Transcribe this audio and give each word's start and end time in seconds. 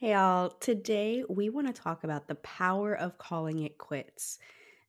Hey, 0.00 0.14
all. 0.14 0.50
Today 0.50 1.24
we 1.28 1.48
want 1.50 1.66
to 1.66 1.72
talk 1.72 2.04
about 2.04 2.28
the 2.28 2.36
power 2.36 2.94
of 2.94 3.18
calling 3.18 3.64
it 3.64 3.78
quits. 3.78 4.38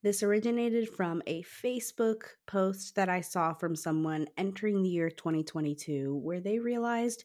This 0.04 0.22
originated 0.22 0.88
from 0.88 1.24
a 1.26 1.42
Facebook 1.42 2.26
post 2.46 2.94
that 2.94 3.10
I 3.10 3.22
saw 3.22 3.54
from 3.56 3.76
someone 3.76 4.28
entering 4.38 4.84
the 4.84 4.90
year 4.90 5.10
2022 5.10 6.16
where 6.16 6.40
they 6.40 6.60
realized, 6.60 7.24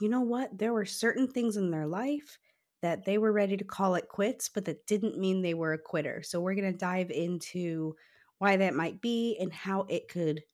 you 0.00 0.08
know 0.08 0.20
what, 0.20 0.56
there 0.56 0.72
were 0.72 0.84
certain 0.84 1.26
things 1.26 1.56
in 1.56 1.72
their 1.72 1.88
life 1.88 2.38
that 2.80 3.04
they 3.04 3.18
were 3.18 3.32
ready 3.32 3.56
to 3.56 3.64
call 3.64 3.96
it 3.96 4.06
quits, 4.08 4.48
but 4.48 4.64
that 4.66 4.86
didn't 4.86 5.18
mean 5.18 5.42
they 5.42 5.54
were 5.54 5.72
a 5.72 5.78
quitter. 5.78 6.22
So 6.22 6.38
we're 6.40 6.54
going 6.54 6.72
to 6.72 6.78
dive 6.78 7.10
into 7.10 7.96
why 8.38 8.56
that 8.58 8.72
might 8.72 9.00
be 9.00 9.36
and 9.40 9.52
how 9.52 9.86
it 9.88 10.06
could, 10.06 10.44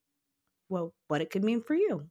well, 0.71 0.95
what 1.09 1.21
it 1.21 1.29
could 1.29 1.45
mean 1.45 1.63
for 1.63 1.75
you. 1.75 2.09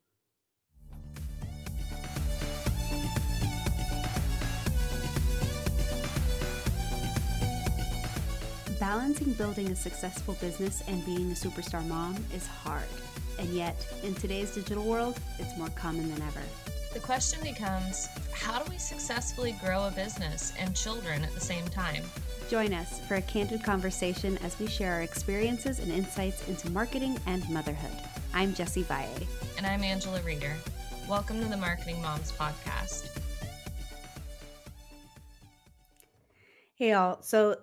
Balancing 8.81 9.33
building 9.33 9.67
a 9.67 9.75
successful 9.75 10.33
business 10.41 10.81
and 10.87 11.05
being 11.05 11.29
a 11.29 11.35
superstar 11.35 11.87
mom 11.87 12.15
is 12.33 12.47
hard. 12.47 12.81
And 13.37 13.47
yet, 13.49 13.75
in 14.01 14.15
today's 14.15 14.55
digital 14.55 14.83
world, 14.83 15.19
it's 15.37 15.55
more 15.55 15.69
common 15.75 16.11
than 16.11 16.19
ever. 16.23 16.41
The 16.91 16.99
question 16.99 17.43
becomes 17.43 18.07
how 18.33 18.57
do 18.57 18.71
we 18.71 18.79
successfully 18.79 19.55
grow 19.63 19.85
a 19.85 19.91
business 19.91 20.51
and 20.57 20.75
children 20.75 21.23
at 21.23 21.31
the 21.35 21.39
same 21.39 21.67
time? 21.67 22.03
Join 22.49 22.73
us 22.73 22.99
for 23.01 23.17
a 23.17 23.21
candid 23.21 23.63
conversation 23.63 24.39
as 24.39 24.57
we 24.57 24.65
share 24.65 24.93
our 24.93 25.03
experiences 25.03 25.77
and 25.77 25.91
insights 25.91 26.47
into 26.49 26.67
marketing 26.71 27.19
and 27.27 27.47
motherhood. 27.51 27.95
I'm 28.33 28.51
Jessie 28.55 28.81
Valle. 28.81 29.27
And 29.57 29.67
I'm 29.67 29.83
Angela 29.83 30.23
Reeder. 30.23 30.55
Welcome 31.07 31.39
to 31.39 31.47
the 31.47 31.55
Marketing 31.55 32.01
Moms 32.01 32.31
Podcast. 32.31 33.15
Hey, 36.73 36.89
y'all. 36.89 37.21
So 37.21 37.57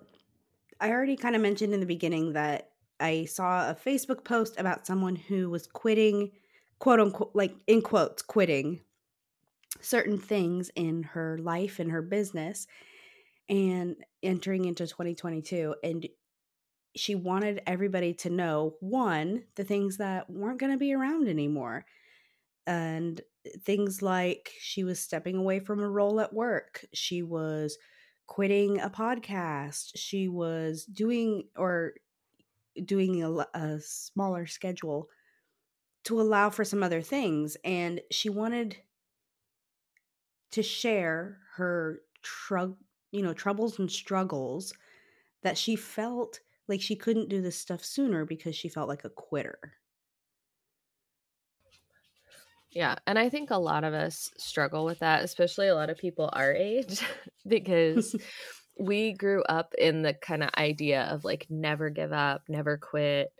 I 0.79 0.91
already 0.91 1.15
kind 1.15 1.35
of 1.35 1.41
mentioned 1.41 1.73
in 1.73 1.79
the 1.79 1.85
beginning 1.85 2.33
that 2.33 2.69
I 2.99 3.25
saw 3.25 3.69
a 3.69 3.75
Facebook 3.75 4.23
post 4.23 4.59
about 4.59 4.87
someone 4.87 5.15
who 5.15 5.49
was 5.49 5.67
quitting, 5.67 6.31
quote 6.79 6.99
unquote, 6.99 7.31
like 7.33 7.55
in 7.67 7.81
quotes, 7.81 8.21
quitting 8.21 8.81
certain 9.81 10.17
things 10.17 10.69
in 10.75 11.03
her 11.03 11.37
life 11.37 11.79
and 11.79 11.91
her 11.91 12.01
business 12.01 12.67
and 13.47 13.95
entering 14.23 14.65
into 14.65 14.85
2022. 14.85 15.75
And 15.83 16.07
she 16.95 17.15
wanted 17.15 17.61
everybody 17.65 18.13
to 18.15 18.29
know 18.29 18.75
one, 18.79 19.43
the 19.55 19.63
things 19.63 19.97
that 19.97 20.29
weren't 20.29 20.59
going 20.59 20.71
to 20.71 20.77
be 20.77 20.93
around 20.93 21.27
anymore. 21.27 21.85
And 22.67 23.19
things 23.63 24.01
like 24.01 24.51
she 24.59 24.83
was 24.83 24.99
stepping 24.99 25.37
away 25.37 25.59
from 25.59 25.79
a 25.79 25.89
role 25.89 26.19
at 26.19 26.33
work. 26.33 26.85
She 26.93 27.23
was 27.23 27.77
quitting 28.29 28.79
a 28.79 28.91
podcast. 28.91 29.89
She 29.95 30.27
was 30.27 30.85
doing 30.85 31.45
or 31.57 31.95
doing 32.85 33.23
a, 33.23 33.31
a 33.57 33.79
smaller 33.81 34.45
schedule 34.45 35.09
to 36.03 36.21
allow 36.21 36.51
for 36.51 36.63
some 36.63 36.83
other 36.83 37.01
things. 37.01 37.57
And 37.65 38.01
she 38.11 38.29
wanted 38.29 38.77
to 40.51 40.61
share 40.61 41.39
her 41.55 42.01
tr- 42.21 42.77
you 43.11 43.23
know 43.23 43.33
troubles 43.33 43.79
and 43.79 43.91
struggles 43.91 44.73
that 45.41 45.57
she 45.57 45.75
felt 45.75 46.39
like 46.67 46.81
she 46.81 46.95
couldn't 46.95 47.29
do 47.29 47.41
this 47.41 47.57
stuff 47.57 47.83
sooner 47.83 48.25
because 48.25 48.55
she 48.55 48.69
felt 48.69 48.87
like 48.87 49.05
a 49.05 49.09
quitter. 49.09 49.73
Yeah. 52.71 52.95
And 53.07 53.17
I 53.17 53.29
think 53.29 53.49
a 53.49 53.57
lot 53.57 53.83
of 53.83 53.93
us 53.93 54.31
struggle 54.37 54.85
with 54.85 54.99
that, 54.99 55.23
especially 55.23 55.67
a 55.67 55.75
lot 55.75 55.89
of 55.89 55.97
people 55.97 56.29
our 56.33 56.53
age, 56.53 57.01
because 57.47 58.15
we 58.79 59.13
grew 59.13 59.43
up 59.43 59.73
in 59.77 60.01
the 60.01 60.13
kind 60.13 60.43
of 60.43 60.49
idea 60.57 61.03
of 61.03 61.23
like 61.25 61.47
never 61.49 61.89
give 61.89 62.13
up, 62.13 62.43
never 62.47 62.77
quit. 62.77 63.33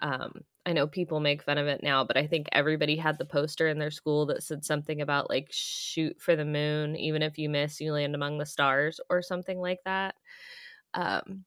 Um, 0.00 0.42
I 0.66 0.72
know 0.72 0.86
people 0.86 1.20
make 1.20 1.42
fun 1.42 1.58
of 1.58 1.66
it 1.66 1.82
now, 1.82 2.04
but 2.04 2.16
I 2.16 2.26
think 2.26 2.48
everybody 2.52 2.96
had 2.96 3.18
the 3.18 3.24
poster 3.24 3.68
in 3.68 3.78
their 3.78 3.90
school 3.90 4.26
that 4.26 4.42
said 4.42 4.64
something 4.64 5.02
about 5.02 5.28
like 5.28 5.48
shoot 5.50 6.16
for 6.20 6.36
the 6.36 6.44
moon, 6.44 6.96
even 6.96 7.22
if 7.22 7.38
you 7.38 7.50
miss, 7.50 7.80
you 7.80 7.92
land 7.92 8.14
among 8.14 8.38
the 8.38 8.46
stars 8.46 8.98
or 9.10 9.20
something 9.22 9.58
like 9.58 9.80
that. 9.84 10.14
Um, 10.94 11.44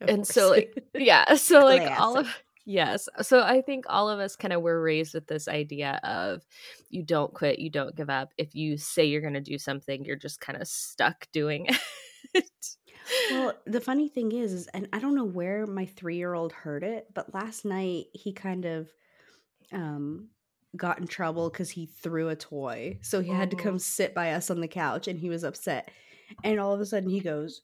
and 0.00 0.26
so 0.26 0.50
like 0.50 0.84
yeah, 0.94 1.34
so 1.34 1.64
like 1.64 1.82
Classic. 1.82 2.00
all 2.00 2.18
of 2.18 2.28
Yes. 2.68 3.08
So 3.22 3.40
I 3.40 3.62
think 3.62 3.86
all 3.88 4.10
of 4.10 4.20
us 4.20 4.36
kind 4.36 4.52
of 4.52 4.60
were 4.60 4.82
raised 4.82 5.14
with 5.14 5.26
this 5.26 5.48
idea 5.48 5.98
of 6.04 6.42
you 6.90 7.02
don't 7.02 7.32
quit, 7.32 7.60
you 7.60 7.70
don't 7.70 7.96
give 7.96 8.10
up. 8.10 8.34
If 8.36 8.54
you 8.54 8.76
say 8.76 9.06
you're 9.06 9.22
going 9.22 9.32
to 9.32 9.40
do 9.40 9.56
something, 9.56 10.04
you're 10.04 10.16
just 10.16 10.38
kind 10.38 10.60
of 10.60 10.68
stuck 10.68 11.28
doing 11.32 11.68
it. 12.34 12.44
well, 13.30 13.54
the 13.64 13.80
funny 13.80 14.06
thing 14.10 14.32
is, 14.32 14.52
is, 14.52 14.66
and 14.74 14.86
I 14.92 14.98
don't 14.98 15.14
know 15.14 15.24
where 15.24 15.66
my 15.66 15.86
three 15.86 16.18
year 16.18 16.34
old 16.34 16.52
heard 16.52 16.82
it, 16.82 17.06
but 17.14 17.32
last 17.32 17.64
night 17.64 18.08
he 18.12 18.34
kind 18.34 18.66
of 18.66 18.90
um, 19.72 20.28
got 20.76 20.98
in 20.98 21.06
trouble 21.06 21.48
because 21.48 21.70
he 21.70 21.86
threw 21.86 22.28
a 22.28 22.36
toy. 22.36 22.98
So 23.00 23.22
he 23.22 23.30
had 23.30 23.50
to 23.52 23.56
come 23.56 23.76
oh. 23.76 23.78
sit 23.78 24.14
by 24.14 24.32
us 24.32 24.50
on 24.50 24.60
the 24.60 24.68
couch 24.68 25.08
and 25.08 25.18
he 25.18 25.30
was 25.30 25.42
upset. 25.42 25.90
And 26.44 26.60
all 26.60 26.74
of 26.74 26.82
a 26.82 26.86
sudden 26.86 27.08
he 27.08 27.20
goes, 27.20 27.62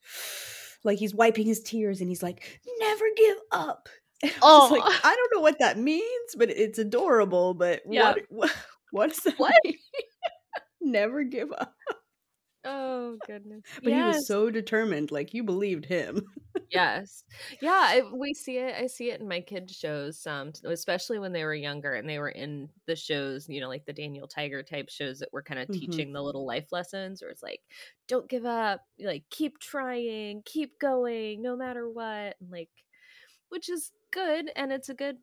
like 0.82 0.98
he's 0.98 1.14
wiping 1.14 1.44
his 1.44 1.60
tears 1.60 2.00
and 2.00 2.08
he's 2.08 2.22
like, 2.22 2.58
never 2.80 3.04
give 3.18 3.36
up 3.52 3.90
oh, 4.42 4.68
like, 4.70 4.82
I 5.04 5.14
don't 5.14 5.34
know 5.34 5.42
what 5.42 5.58
that 5.58 5.78
means, 5.78 6.34
but 6.36 6.50
it's 6.50 6.78
adorable. 6.78 7.54
But 7.54 7.82
yeah. 7.88 8.12
what, 8.12 8.22
what, 8.28 8.56
what 8.90 9.10
does 9.10 9.20
that 9.20 9.38
what? 9.38 9.54
Never 10.80 11.24
give 11.24 11.50
up. 11.52 11.74
Oh 12.66 13.18
goodness! 13.26 13.62
But 13.82 13.90
yes. 13.90 14.14
he 14.14 14.16
was 14.16 14.26
so 14.26 14.50
determined. 14.50 15.10
Like 15.10 15.34
you 15.34 15.44
believed 15.44 15.84
him. 15.84 16.22
yes, 16.70 17.24
yeah. 17.60 17.70
I, 17.72 18.02
we 18.10 18.32
see 18.32 18.56
it. 18.56 18.74
I 18.74 18.86
see 18.86 19.10
it 19.10 19.20
in 19.20 19.28
my 19.28 19.42
kids' 19.42 19.76
shows, 19.76 20.26
um, 20.26 20.52
especially 20.64 21.18
when 21.18 21.32
they 21.32 21.44
were 21.44 21.54
younger 21.54 21.92
and 21.92 22.08
they 22.08 22.18
were 22.18 22.30
in 22.30 22.70
the 22.86 22.96
shows. 22.96 23.50
You 23.50 23.60
know, 23.60 23.68
like 23.68 23.84
the 23.84 23.92
Daniel 23.92 24.26
Tiger 24.26 24.62
type 24.62 24.88
shows 24.88 25.18
that 25.18 25.30
were 25.30 25.42
kind 25.42 25.60
of 25.60 25.68
mm-hmm. 25.68 25.78
teaching 25.78 26.12
the 26.14 26.22
little 26.22 26.46
life 26.46 26.72
lessons, 26.72 27.22
or 27.22 27.28
it's 27.28 27.42
like, 27.42 27.60
don't 28.08 28.30
give 28.30 28.46
up. 28.46 28.80
Like 28.98 29.24
keep 29.30 29.58
trying, 29.58 30.40
keep 30.46 30.78
going, 30.80 31.42
no 31.42 31.56
matter 31.56 31.90
what. 31.90 32.36
And 32.40 32.50
like, 32.50 32.70
which 33.50 33.68
is 33.68 33.92
good 34.14 34.50
and 34.54 34.72
it's 34.72 34.88
a 34.88 34.94
good 34.94 35.16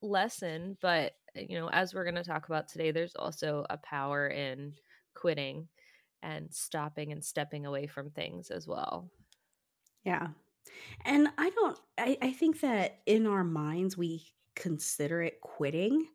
lesson 0.00 0.76
but 0.80 1.12
you 1.34 1.58
know 1.58 1.68
as 1.70 1.92
we're 1.92 2.04
going 2.04 2.14
to 2.14 2.24
talk 2.24 2.48
about 2.48 2.66
today 2.66 2.90
there's 2.90 3.14
also 3.16 3.66
a 3.68 3.76
power 3.76 4.28
in 4.28 4.72
quitting 5.14 5.68
and 6.22 6.52
stopping 6.52 7.12
and 7.12 7.24
stepping 7.24 7.66
away 7.66 7.86
from 7.86 8.10
things 8.10 8.50
as 8.50 8.66
well. 8.66 9.08
Yeah. 10.04 10.28
And 11.06 11.28
i 11.38 11.48
don't 11.50 11.78
i, 11.96 12.18
I 12.20 12.30
think 12.32 12.60
that 12.60 12.98
in 13.06 13.26
our 13.26 13.42
minds 13.42 13.96
we 13.96 14.26
consider 14.54 15.22
it 15.22 15.40
quitting 15.40 16.06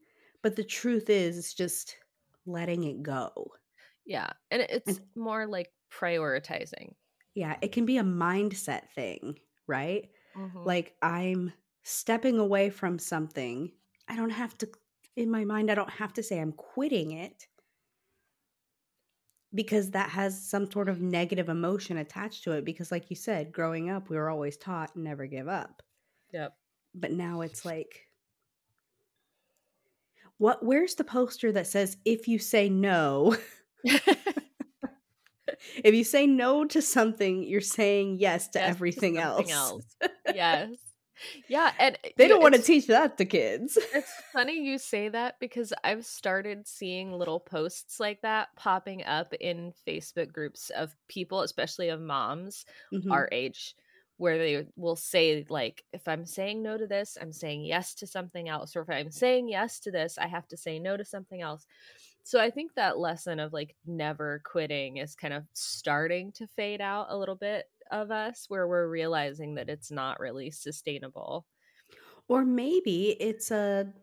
but 0.43 0.55
the 0.55 0.63
truth 0.63 1.09
is 1.09 1.37
it's 1.37 1.53
just 1.55 1.95
letting 2.45 2.83
it 2.83 3.01
go. 3.01 3.31
Yeah 4.05 4.29
and 4.51 4.61
it's 4.61 4.99
and, 4.99 5.01
more 5.15 5.47
like 5.47 5.71
prioritizing. 5.91 6.93
Yeah 7.33 7.55
it 7.61 7.71
can 7.71 7.85
be 7.85 7.97
a 7.97 8.03
mindset 8.03 8.89
thing 8.95 9.39
right? 9.67 10.09
Mm-hmm. 10.37 10.63
like 10.63 10.95
i'm 11.01 11.53
stepping 11.83 12.39
away 12.39 12.69
from 12.69 12.97
something, 12.97 13.71
I 14.07 14.15
don't 14.15 14.31
have 14.31 14.57
to, 14.59 14.69
in 15.15 15.29
my 15.29 15.43
mind, 15.43 15.69
I 15.69 15.75
don't 15.75 15.89
have 15.89 16.13
to 16.13 16.23
say 16.23 16.39
I'm 16.39 16.53
quitting 16.53 17.11
it 17.11 17.47
because 19.53 19.91
that 19.91 20.09
has 20.09 20.49
some 20.49 20.71
sort 20.71 20.89
of 20.89 21.01
negative 21.01 21.49
emotion 21.49 21.97
attached 21.97 22.43
to 22.45 22.53
it. 22.53 22.65
Because, 22.65 22.91
like 22.91 23.09
you 23.09 23.15
said, 23.15 23.51
growing 23.51 23.89
up, 23.89 24.09
we 24.09 24.17
were 24.17 24.29
always 24.29 24.57
taught 24.57 24.95
never 24.95 25.27
give 25.27 25.47
up. 25.47 25.83
Yep. 26.31 26.53
But 26.95 27.11
now 27.11 27.41
it's 27.41 27.65
like, 27.65 28.07
what? 30.37 30.65
Where's 30.65 30.95
the 30.95 31.03
poster 31.03 31.51
that 31.51 31.67
says 31.67 31.97
if 32.05 32.27
you 32.27 32.39
say 32.39 32.69
no? 32.69 33.35
if 33.83 35.93
you 35.93 36.03
say 36.03 36.25
no 36.25 36.65
to 36.65 36.81
something, 36.81 37.43
you're 37.43 37.61
saying 37.61 38.17
yes 38.19 38.47
to 38.49 38.59
yes 38.59 38.69
everything 38.69 39.15
to 39.15 39.21
else. 39.21 39.51
else. 39.51 39.85
yes 40.33 40.69
yeah 41.47 41.71
and 41.79 41.97
they 42.17 42.27
don't 42.27 42.41
want 42.41 42.55
to 42.55 42.61
teach 42.61 42.87
that 42.87 43.17
to 43.17 43.25
kids 43.25 43.77
it's 43.93 44.11
funny 44.31 44.59
you 44.59 44.77
say 44.77 45.09
that 45.09 45.39
because 45.39 45.73
i've 45.83 46.05
started 46.05 46.67
seeing 46.67 47.11
little 47.11 47.39
posts 47.39 47.99
like 47.99 48.21
that 48.21 48.49
popping 48.55 49.03
up 49.05 49.33
in 49.39 49.73
facebook 49.87 50.31
groups 50.31 50.69
of 50.71 50.95
people 51.07 51.41
especially 51.41 51.89
of 51.89 52.01
moms 52.01 52.65
mm-hmm. 52.93 53.11
our 53.11 53.29
age 53.31 53.75
where 54.17 54.37
they 54.37 54.65
will 54.75 54.95
say 54.95 55.45
like 55.49 55.83
if 55.91 56.07
i'm 56.07 56.25
saying 56.25 56.61
no 56.61 56.77
to 56.77 56.87
this 56.87 57.17
i'm 57.21 57.33
saying 57.33 57.63
yes 57.63 57.93
to 57.93 58.07
something 58.07 58.47
else 58.47 58.75
or 58.75 58.81
if 58.81 58.89
i'm 58.89 59.11
saying 59.11 59.47
yes 59.47 59.79
to 59.79 59.91
this 59.91 60.17
i 60.17 60.27
have 60.27 60.47
to 60.47 60.57
say 60.57 60.79
no 60.79 60.95
to 60.95 61.05
something 61.05 61.41
else 61.41 61.65
so 62.23 62.39
i 62.39 62.49
think 62.49 62.73
that 62.73 62.97
lesson 62.97 63.39
of 63.39 63.53
like 63.53 63.75
never 63.85 64.41
quitting 64.45 64.97
is 64.97 65.15
kind 65.15 65.33
of 65.33 65.43
starting 65.53 66.31
to 66.31 66.47
fade 66.47 66.81
out 66.81 67.07
a 67.09 67.17
little 67.17 67.35
bit 67.35 67.65
of 67.93 68.11
us 68.11 68.45
where 68.49 68.67
we're 68.67 68.89
realizing 68.89 69.55
that 69.55 69.69
it's 69.69 69.91
not 69.91 70.19
really 70.19 70.51
sustainable. 70.51 71.45
Or 72.27 72.43
maybe 72.45 73.11
it's 73.19 73.51
a 73.51 73.93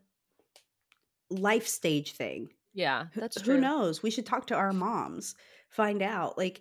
life 1.31 1.67
stage 1.67 2.13
thing. 2.13 2.51
Yeah, 2.73 3.07
that's 3.15 3.41
true. 3.41 3.57
Who 3.57 3.61
knows? 3.61 4.03
We 4.03 4.11
should 4.11 4.27
talk 4.27 4.47
to 4.49 4.55
our 4.55 4.73
moms, 4.73 5.35
find 5.71 6.03
out. 6.03 6.39
Like, 6.39 6.61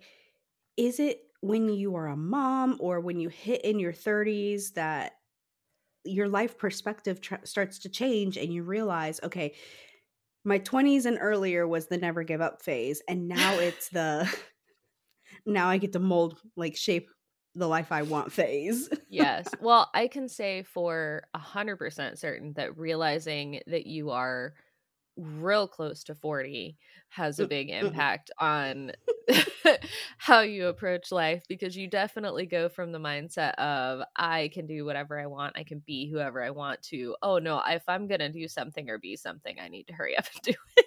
is 0.76 1.00
it 1.00 1.22
when 1.40 1.68
you 1.68 1.94
are 1.96 2.06
a 2.06 2.16
mom 2.16 2.76
or 2.80 3.00
when 3.00 3.20
you 3.20 3.28
hit 3.28 3.64
in 3.64 3.78
your 3.78 3.92
30s 3.92 4.72
that 4.72 5.12
your 6.04 6.28
life 6.28 6.58
perspective 6.58 7.20
tr- 7.20 7.36
starts 7.44 7.78
to 7.80 7.88
change 7.88 8.36
and 8.36 8.52
you 8.52 8.62
realize, 8.62 9.20
okay, 9.22 9.54
my 10.44 10.58
20s 10.58 11.06
and 11.06 11.18
earlier 11.20 11.68
was 11.68 11.88
the 11.88 11.98
never 11.98 12.24
give 12.24 12.40
up 12.40 12.62
phase 12.62 13.02
and 13.08 13.28
now 13.28 13.58
it's 13.58 13.88
the 13.90 14.28
now 15.46 15.68
I 15.68 15.78
get 15.78 15.92
to 15.92 15.98
mold 15.98 16.40
like 16.56 16.76
shape 16.76 17.10
the 17.54 17.68
life 17.68 17.92
I 17.92 18.02
want 18.02 18.32
phase. 18.32 18.88
yes. 19.08 19.48
Well, 19.60 19.90
I 19.94 20.08
can 20.08 20.28
say 20.28 20.62
for 20.62 21.22
a 21.34 21.38
hundred 21.38 21.76
percent 21.76 22.18
certain 22.18 22.52
that 22.54 22.76
realizing 22.78 23.60
that 23.66 23.86
you 23.86 24.10
are 24.10 24.54
real 25.16 25.68
close 25.68 26.04
to 26.04 26.14
40 26.14 26.76
has 27.10 27.40
a 27.40 27.44
mm, 27.44 27.48
big 27.48 27.68
mm-hmm. 27.68 27.86
impact 27.86 28.30
on 28.38 28.92
how 30.18 30.40
you 30.40 30.68
approach 30.68 31.12
life 31.12 31.42
because 31.48 31.76
you 31.76 31.88
definitely 31.88 32.46
go 32.46 32.68
from 32.68 32.92
the 32.92 32.98
mindset 32.98 33.54
of 33.54 34.02
I 34.16 34.50
can 34.52 34.66
do 34.66 34.84
whatever 34.84 35.20
I 35.20 35.26
want, 35.26 35.58
I 35.58 35.64
can 35.64 35.82
be 35.84 36.08
whoever 36.08 36.42
I 36.42 36.50
want 36.50 36.82
to. 36.84 37.16
Oh 37.22 37.38
no, 37.38 37.60
if 37.66 37.82
I'm 37.88 38.06
going 38.06 38.20
to 38.20 38.30
do 38.30 38.48
something 38.48 38.88
or 38.88 38.98
be 38.98 39.16
something, 39.16 39.56
I 39.60 39.68
need 39.68 39.88
to 39.88 39.92
hurry 39.92 40.16
up 40.16 40.26
and 40.32 40.42
do 40.54 40.54
it. 40.76 40.86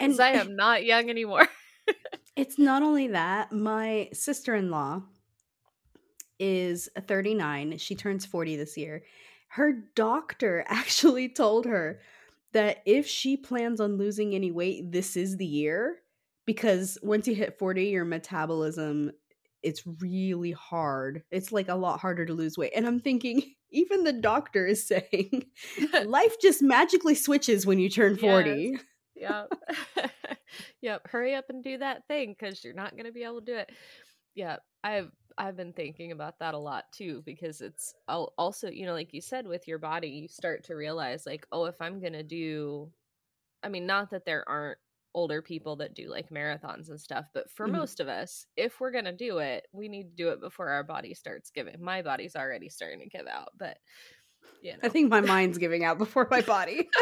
And 0.00 0.20
I 0.20 0.30
am 0.30 0.56
not 0.56 0.84
young 0.84 1.10
anymore. 1.10 1.46
it's 2.34 2.58
not 2.58 2.82
only 2.82 3.08
that, 3.08 3.52
my 3.52 4.08
sister-in-law 4.12 5.02
is 6.40 6.88
39. 7.06 7.78
She 7.78 7.94
turns 7.94 8.26
40 8.26 8.56
this 8.56 8.76
year. 8.76 9.04
Her 9.48 9.72
doctor 9.94 10.64
actually 10.68 11.28
told 11.28 11.66
her 11.66 12.00
that 12.52 12.78
if 12.84 13.06
she 13.06 13.36
plans 13.36 13.80
on 13.80 13.96
losing 13.96 14.34
any 14.34 14.50
weight, 14.50 14.90
this 14.90 15.16
is 15.16 15.36
the 15.36 15.46
year 15.46 15.98
because 16.46 16.98
once 17.02 17.28
you 17.28 17.34
hit 17.34 17.58
40, 17.58 17.84
your 17.84 18.04
metabolism 18.04 19.12
it's 19.62 19.82
really 20.00 20.52
hard. 20.52 21.22
It's 21.30 21.52
like 21.52 21.68
a 21.68 21.74
lot 21.74 22.00
harder 22.00 22.24
to 22.26 22.32
lose 22.32 22.56
weight. 22.56 22.72
And 22.74 22.86
I'm 22.86 23.00
thinking 23.00 23.42
even 23.70 24.04
the 24.04 24.12
doctor 24.12 24.66
is 24.66 24.86
saying 24.86 25.46
life 26.04 26.36
just 26.40 26.62
magically 26.62 27.14
switches 27.14 27.66
when 27.66 27.78
you 27.78 27.88
turn 27.88 28.16
40. 28.16 28.78
Yes. 29.14 29.48
Yep. 29.96 30.10
yep. 30.80 31.02
Hurry 31.08 31.34
up 31.34 31.50
and 31.50 31.62
do 31.62 31.78
that 31.78 32.06
thing 32.08 32.34
cuz 32.38 32.64
you're 32.64 32.74
not 32.74 32.92
going 32.92 33.04
to 33.04 33.12
be 33.12 33.24
able 33.24 33.40
to 33.40 33.46
do 33.46 33.56
it. 33.56 33.70
Yeah, 34.34 34.56
I've 34.82 35.10
I've 35.38 35.56
been 35.56 35.72
thinking 35.72 36.12
about 36.12 36.38
that 36.40 36.54
a 36.54 36.58
lot 36.58 36.84
too 36.92 37.22
because 37.24 37.60
it's 37.60 37.94
also, 38.08 38.70
you 38.70 38.86
know, 38.86 38.92
like 38.92 39.14
you 39.14 39.20
said 39.20 39.46
with 39.46 39.68
your 39.68 39.78
body, 39.78 40.08
you 40.08 40.28
start 40.28 40.64
to 40.64 40.74
realize 40.74 41.26
like, 41.26 41.46
oh, 41.52 41.64
if 41.64 41.80
I'm 41.80 42.00
going 42.00 42.14
to 42.14 42.22
do 42.22 42.90
I 43.62 43.68
mean, 43.68 43.86
not 43.86 44.10
that 44.10 44.24
there 44.24 44.48
aren't 44.48 44.78
older 45.14 45.42
people 45.42 45.76
that 45.76 45.94
do 45.94 46.08
like 46.08 46.30
marathons 46.30 46.88
and 46.88 47.00
stuff, 47.00 47.26
but 47.34 47.50
for 47.50 47.66
mm-hmm. 47.66 47.76
most 47.76 48.00
of 48.00 48.08
us, 48.08 48.46
if 48.56 48.80
we're 48.80 48.92
going 48.92 49.04
to 49.04 49.12
do 49.12 49.38
it, 49.38 49.66
we 49.72 49.88
need 49.88 50.04
to 50.04 50.16
do 50.16 50.28
it 50.30 50.40
before 50.40 50.68
our 50.68 50.84
body 50.84 51.14
starts 51.14 51.50
giving. 51.50 51.82
My 51.82 52.02
body's 52.02 52.36
already 52.36 52.68
starting 52.68 53.00
to 53.00 53.08
give 53.08 53.26
out, 53.26 53.50
but 53.58 53.78
you 54.62 54.72
know. 54.72 54.78
I 54.82 54.88
think 54.88 55.10
my 55.10 55.20
mind's 55.20 55.58
giving 55.58 55.84
out 55.84 55.98
before 55.98 56.28
my 56.30 56.42
body. 56.42 56.88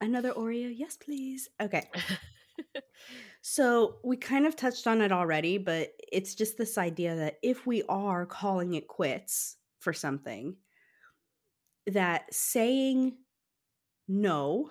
Another 0.00 0.32
Oreo? 0.32 0.72
Yes, 0.74 0.96
please. 0.96 1.48
Okay. 1.60 1.88
So 3.46 3.96
we 4.02 4.16
kind 4.16 4.46
of 4.46 4.56
touched 4.56 4.86
on 4.86 5.02
it 5.02 5.12
already, 5.12 5.58
but 5.58 5.90
it's 6.10 6.34
just 6.34 6.56
this 6.56 6.78
idea 6.78 7.14
that 7.14 7.38
if 7.42 7.66
we 7.66 7.82
are 7.90 8.24
calling 8.24 8.72
it 8.72 8.88
quits 8.88 9.58
for 9.80 9.92
something, 9.92 10.56
that 11.86 12.32
saying 12.32 13.18
no 14.08 14.70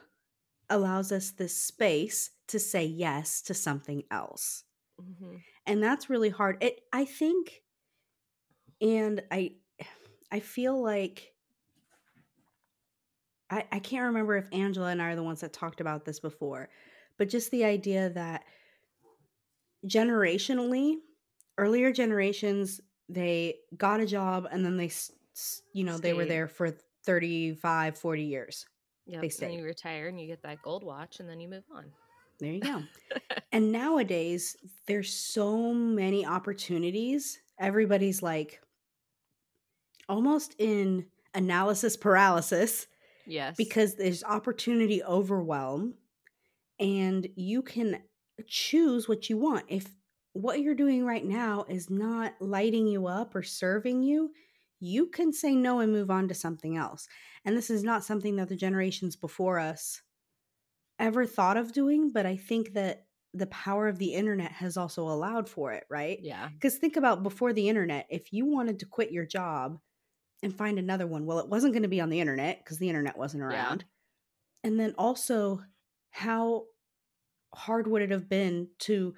allows 0.71 1.11
us 1.11 1.29
this 1.29 1.55
space 1.55 2.31
to 2.47 2.57
say 2.57 2.83
yes 2.83 3.43
to 3.43 3.53
something 3.53 4.05
else. 4.09 4.63
Mm-hmm. 4.99 5.35
And 5.67 5.83
that's 5.83 6.09
really 6.09 6.31
hard. 6.31 6.57
It 6.59 6.79
I 6.91 7.05
think 7.05 7.61
and 8.81 9.21
I 9.29 9.51
I 10.31 10.39
feel 10.39 10.81
like 10.81 11.35
I, 13.51 13.65
I 13.71 13.77
can't 13.77 14.05
remember 14.05 14.35
if 14.35 14.51
Angela 14.51 14.87
and 14.87 14.99
I 14.99 15.11
are 15.11 15.15
the 15.15 15.21
ones 15.21 15.41
that 15.41 15.53
talked 15.53 15.79
about 15.79 16.05
this 16.05 16.19
before, 16.19 16.69
but 17.19 17.29
just 17.29 17.51
the 17.51 17.65
idea 17.65 18.09
that 18.09 18.45
generationally, 19.87 20.95
earlier 21.57 21.91
generations, 21.91 22.81
they 23.09 23.55
got 23.77 23.99
a 23.99 24.05
job 24.05 24.47
and 24.51 24.65
then 24.65 24.77
they, 24.77 24.91
you 25.73 25.83
know, 25.83 25.97
Stayed. 25.97 26.01
they 26.03 26.13
were 26.13 26.25
there 26.25 26.47
for 26.47 26.71
35, 27.05 27.97
40 27.97 28.23
years. 28.23 28.65
Yeah, 29.05 29.21
they 29.21 29.29
stayed. 29.29 29.47
And 29.47 29.55
you 29.55 29.65
retire 29.65 30.07
and 30.07 30.19
you 30.19 30.27
get 30.27 30.41
that 30.43 30.61
gold 30.61 30.83
watch 30.83 31.19
and 31.19 31.27
then 31.27 31.39
you 31.39 31.49
move 31.49 31.65
on. 31.73 31.85
There 32.39 32.51
you 32.51 32.61
go. 32.61 32.83
and 33.51 33.71
nowadays, 33.71 34.55
there's 34.87 35.11
so 35.13 35.73
many 35.73 36.25
opportunities. 36.25 37.39
Everybody's 37.59 38.23
like 38.23 38.61
almost 40.09 40.55
in 40.57 41.05
analysis 41.33 41.97
paralysis. 41.97 42.87
Yes. 43.25 43.55
Because 43.57 43.95
there's 43.95 44.23
opportunity 44.23 45.03
overwhelm 45.03 45.95
and 46.79 47.27
you 47.35 47.61
can 47.61 48.01
choose 48.47 49.07
what 49.07 49.29
you 49.29 49.37
want. 49.37 49.65
If 49.67 49.87
what 50.33 50.61
you're 50.61 50.75
doing 50.75 51.05
right 51.05 51.25
now 51.25 51.65
is 51.69 51.89
not 51.89 52.33
lighting 52.39 52.87
you 52.87 53.07
up 53.07 53.35
or 53.35 53.43
serving 53.43 54.03
you, 54.03 54.31
you 54.79 55.07
can 55.07 55.31
say 55.31 55.55
no 55.55 55.79
and 55.79 55.91
move 55.91 56.09
on 56.11 56.27
to 56.27 56.33
something 56.33 56.75
else. 56.75 57.07
And 57.45 57.55
this 57.55 57.69
is 57.69 57.83
not 57.83 58.03
something 58.03 58.35
that 58.37 58.49
the 58.49 58.55
generations 58.55 59.15
before 59.15 59.59
us 59.59 60.01
ever 60.99 61.25
thought 61.25 61.57
of 61.57 61.71
doing, 61.71 62.11
but 62.11 62.25
I 62.25 62.35
think 62.35 62.73
that 62.73 63.05
the 63.33 63.47
power 63.47 63.87
of 63.87 63.97
the 63.97 64.13
internet 64.13 64.51
has 64.51 64.77
also 64.77 65.03
allowed 65.03 65.49
for 65.49 65.71
it, 65.71 65.85
right? 65.89 66.19
Yeah. 66.21 66.49
Because 66.49 66.75
think 66.75 66.97
about 66.97 67.23
before 67.23 67.53
the 67.53 67.67
internet, 67.67 68.05
if 68.09 68.31
you 68.31 68.45
wanted 68.45 68.79
to 68.79 68.85
quit 68.85 69.11
your 69.11 69.25
job 69.25 69.79
and 70.43 70.55
find 70.55 70.77
another 70.77 71.07
one, 71.07 71.25
well, 71.25 71.39
it 71.39 71.49
wasn't 71.49 71.73
going 71.73 71.83
to 71.83 71.89
be 71.89 72.01
on 72.01 72.09
the 72.09 72.19
internet 72.19 72.59
because 72.63 72.77
the 72.77 72.89
internet 72.89 73.17
wasn't 73.17 73.43
around. 73.43 73.85
Yeah. 74.63 74.69
And 74.69 74.79
then 74.79 74.93
also, 74.97 75.61
how 76.11 76.65
hard 77.53 77.87
would 77.87 78.01
it 78.01 78.11
have 78.11 78.29
been 78.29 78.69
to 78.79 79.13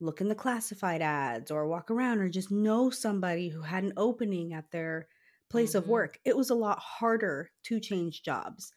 look 0.00 0.20
in 0.20 0.28
the 0.28 0.34
classified 0.34 1.02
ads 1.02 1.50
or 1.50 1.68
walk 1.68 1.90
around 1.90 2.20
or 2.20 2.28
just 2.28 2.50
know 2.50 2.90
somebody 2.90 3.48
who 3.48 3.62
had 3.62 3.84
an 3.84 3.92
opening 3.96 4.52
at 4.52 4.70
their 4.70 5.08
place 5.50 5.70
mm-hmm. 5.70 5.78
of 5.78 5.88
work? 5.88 6.18
It 6.24 6.36
was 6.36 6.50
a 6.50 6.54
lot 6.54 6.78
harder 6.78 7.50
to 7.64 7.80
change 7.80 8.22
jobs. 8.22 8.72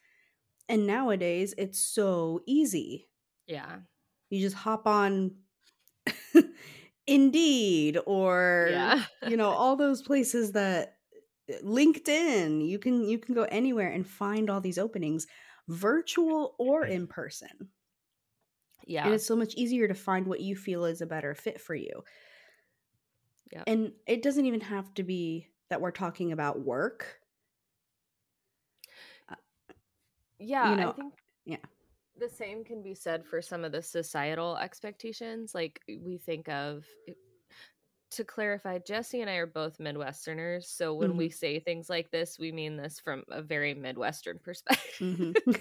And 0.69 0.88
nowadays, 0.88 1.54
it's 1.57 1.80
so 1.80 2.42
easy. 2.48 3.07
Yeah. 3.48 3.77
You 4.30 4.42
just 4.42 4.56
hop 4.56 4.88
on 4.88 5.31
Indeed 7.07 8.00
or 8.06 8.69
yeah. 8.71 9.04
you 9.28 9.35
know 9.35 9.49
all 9.49 9.76
those 9.76 10.02
places 10.02 10.54
that 10.54 10.95
eh, 11.49 11.57
LinkedIn, 11.64 12.66
you 12.66 12.80
can 12.80 13.07
you 13.09 13.18
can 13.18 13.35
go 13.35 13.44
anywhere 13.44 13.90
and 13.90 14.07
find 14.07 14.49
all 14.49 14.61
these 14.61 14.78
openings, 14.78 15.28
virtual 15.68 16.56
or 16.57 16.85
in 16.85 17.07
person. 17.07 17.69
Yeah. 18.85 19.06
And 19.06 19.13
it's 19.13 19.25
so 19.25 19.35
much 19.35 19.54
easier 19.56 19.87
to 19.87 19.94
find 19.94 20.28
what 20.28 20.42
you 20.42 20.56
feel 20.56 20.85
is 20.85 21.02
a 21.02 21.06
better 21.06 21.35
fit 21.35 21.61
for 21.61 21.75
you. 21.75 22.04
Yeah. 23.52 23.63
And 23.68 23.92
it 24.07 24.23
doesn't 24.23 24.45
even 24.45 24.61
have 24.61 24.94
to 24.95 25.04
be 25.04 25.47
that 25.69 25.80
we're 25.80 25.92
talking 25.92 26.31
about 26.31 26.59
work. 26.59 27.19
Uh, 29.30 29.35
yeah, 30.40 30.71
you 30.71 30.75
know, 30.78 30.90
I 30.90 30.94
think 30.94 31.13
yeah. 31.45 31.57
The 32.19 32.30
same 32.30 32.63
can 32.63 32.83
be 32.83 32.94
said 32.94 33.25
for 33.25 33.42
some 33.42 33.63
of 33.63 33.71
the 33.71 33.81
societal 33.81 34.57
expectations. 34.57 35.54
Like 35.56 35.81
we 35.87 36.18
think 36.18 36.47
of 36.49 36.85
to 38.15 38.23
clarify, 38.23 38.79
Jessie 38.79 39.21
and 39.21 39.29
I 39.29 39.35
are 39.35 39.47
both 39.47 39.77
Midwesterners. 39.77 40.65
So 40.65 40.93
when 40.93 41.09
mm-hmm. 41.09 41.17
we 41.17 41.29
say 41.29 41.59
things 41.59 41.89
like 41.89 42.11
this, 42.11 42.37
we 42.39 42.51
mean 42.51 42.77
this 42.77 42.99
from 42.99 43.23
a 43.29 43.41
very 43.41 43.73
Midwestern 43.73 44.39
perspective. 44.43 44.93
Mm-hmm. 44.99 45.51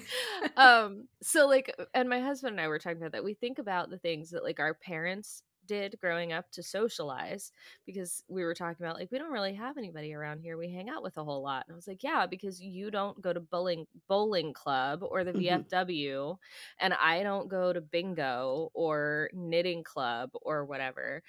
um, 0.56 1.08
so 1.22 1.46
like, 1.46 1.74
and 1.94 2.08
my 2.08 2.20
husband 2.20 2.52
and 2.52 2.60
I 2.60 2.68
were 2.68 2.78
talking 2.78 2.98
about 2.98 3.12
that. 3.12 3.24
We 3.24 3.34
think 3.34 3.58
about 3.58 3.90
the 3.90 3.98
things 3.98 4.30
that 4.30 4.44
like 4.44 4.60
our 4.60 4.74
parents 4.74 5.42
did 5.66 5.96
growing 6.00 6.32
up 6.32 6.50
to 6.52 6.62
socialize 6.62 7.52
because 7.86 8.24
we 8.28 8.44
were 8.44 8.54
talking 8.54 8.84
about 8.84 8.98
like 8.98 9.10
we 9.10 9.18
don't 9.18 9.32
really 9.32 9.54
have 9.54 9.78
anybody 9.78 10.12
around 10.14 10.40
here 10.40 10.56
we 10.56 10.70
hang 10.70 10.88
out 10.88 11.02
with 11.02 11.16
a 11.16 11.24
whole 11.24 11.42
lot 11.42 11.64
and 11.66 11.74
i 11.74 11.76
was 11.76 11.86
like 11.86 12.02
yeah 12.02 12.26
because 12.26 12.60
you 12.60 12.90
don't 12.90 13.20
go 13.22 13.32
to 13.32 13.40
bowling 13.40 13.86
bowling 14.08 14.52
club 14.52 15.00
or 15.02 15.24
the 15.24 15.32
mm-hmm. 15.32 15.74
vfw 15.74 16.36
and 16.80 16.94
i 16.94 17.22
don't 17.22 17.48
go 17.48 17.72
to 17.72 17.80
bingo 17.80 18.70
or 18.74 19.30
knitting 19.32 19.82
club 19.82 20.30
or 20.42 20.64
whatever 20.64 21.22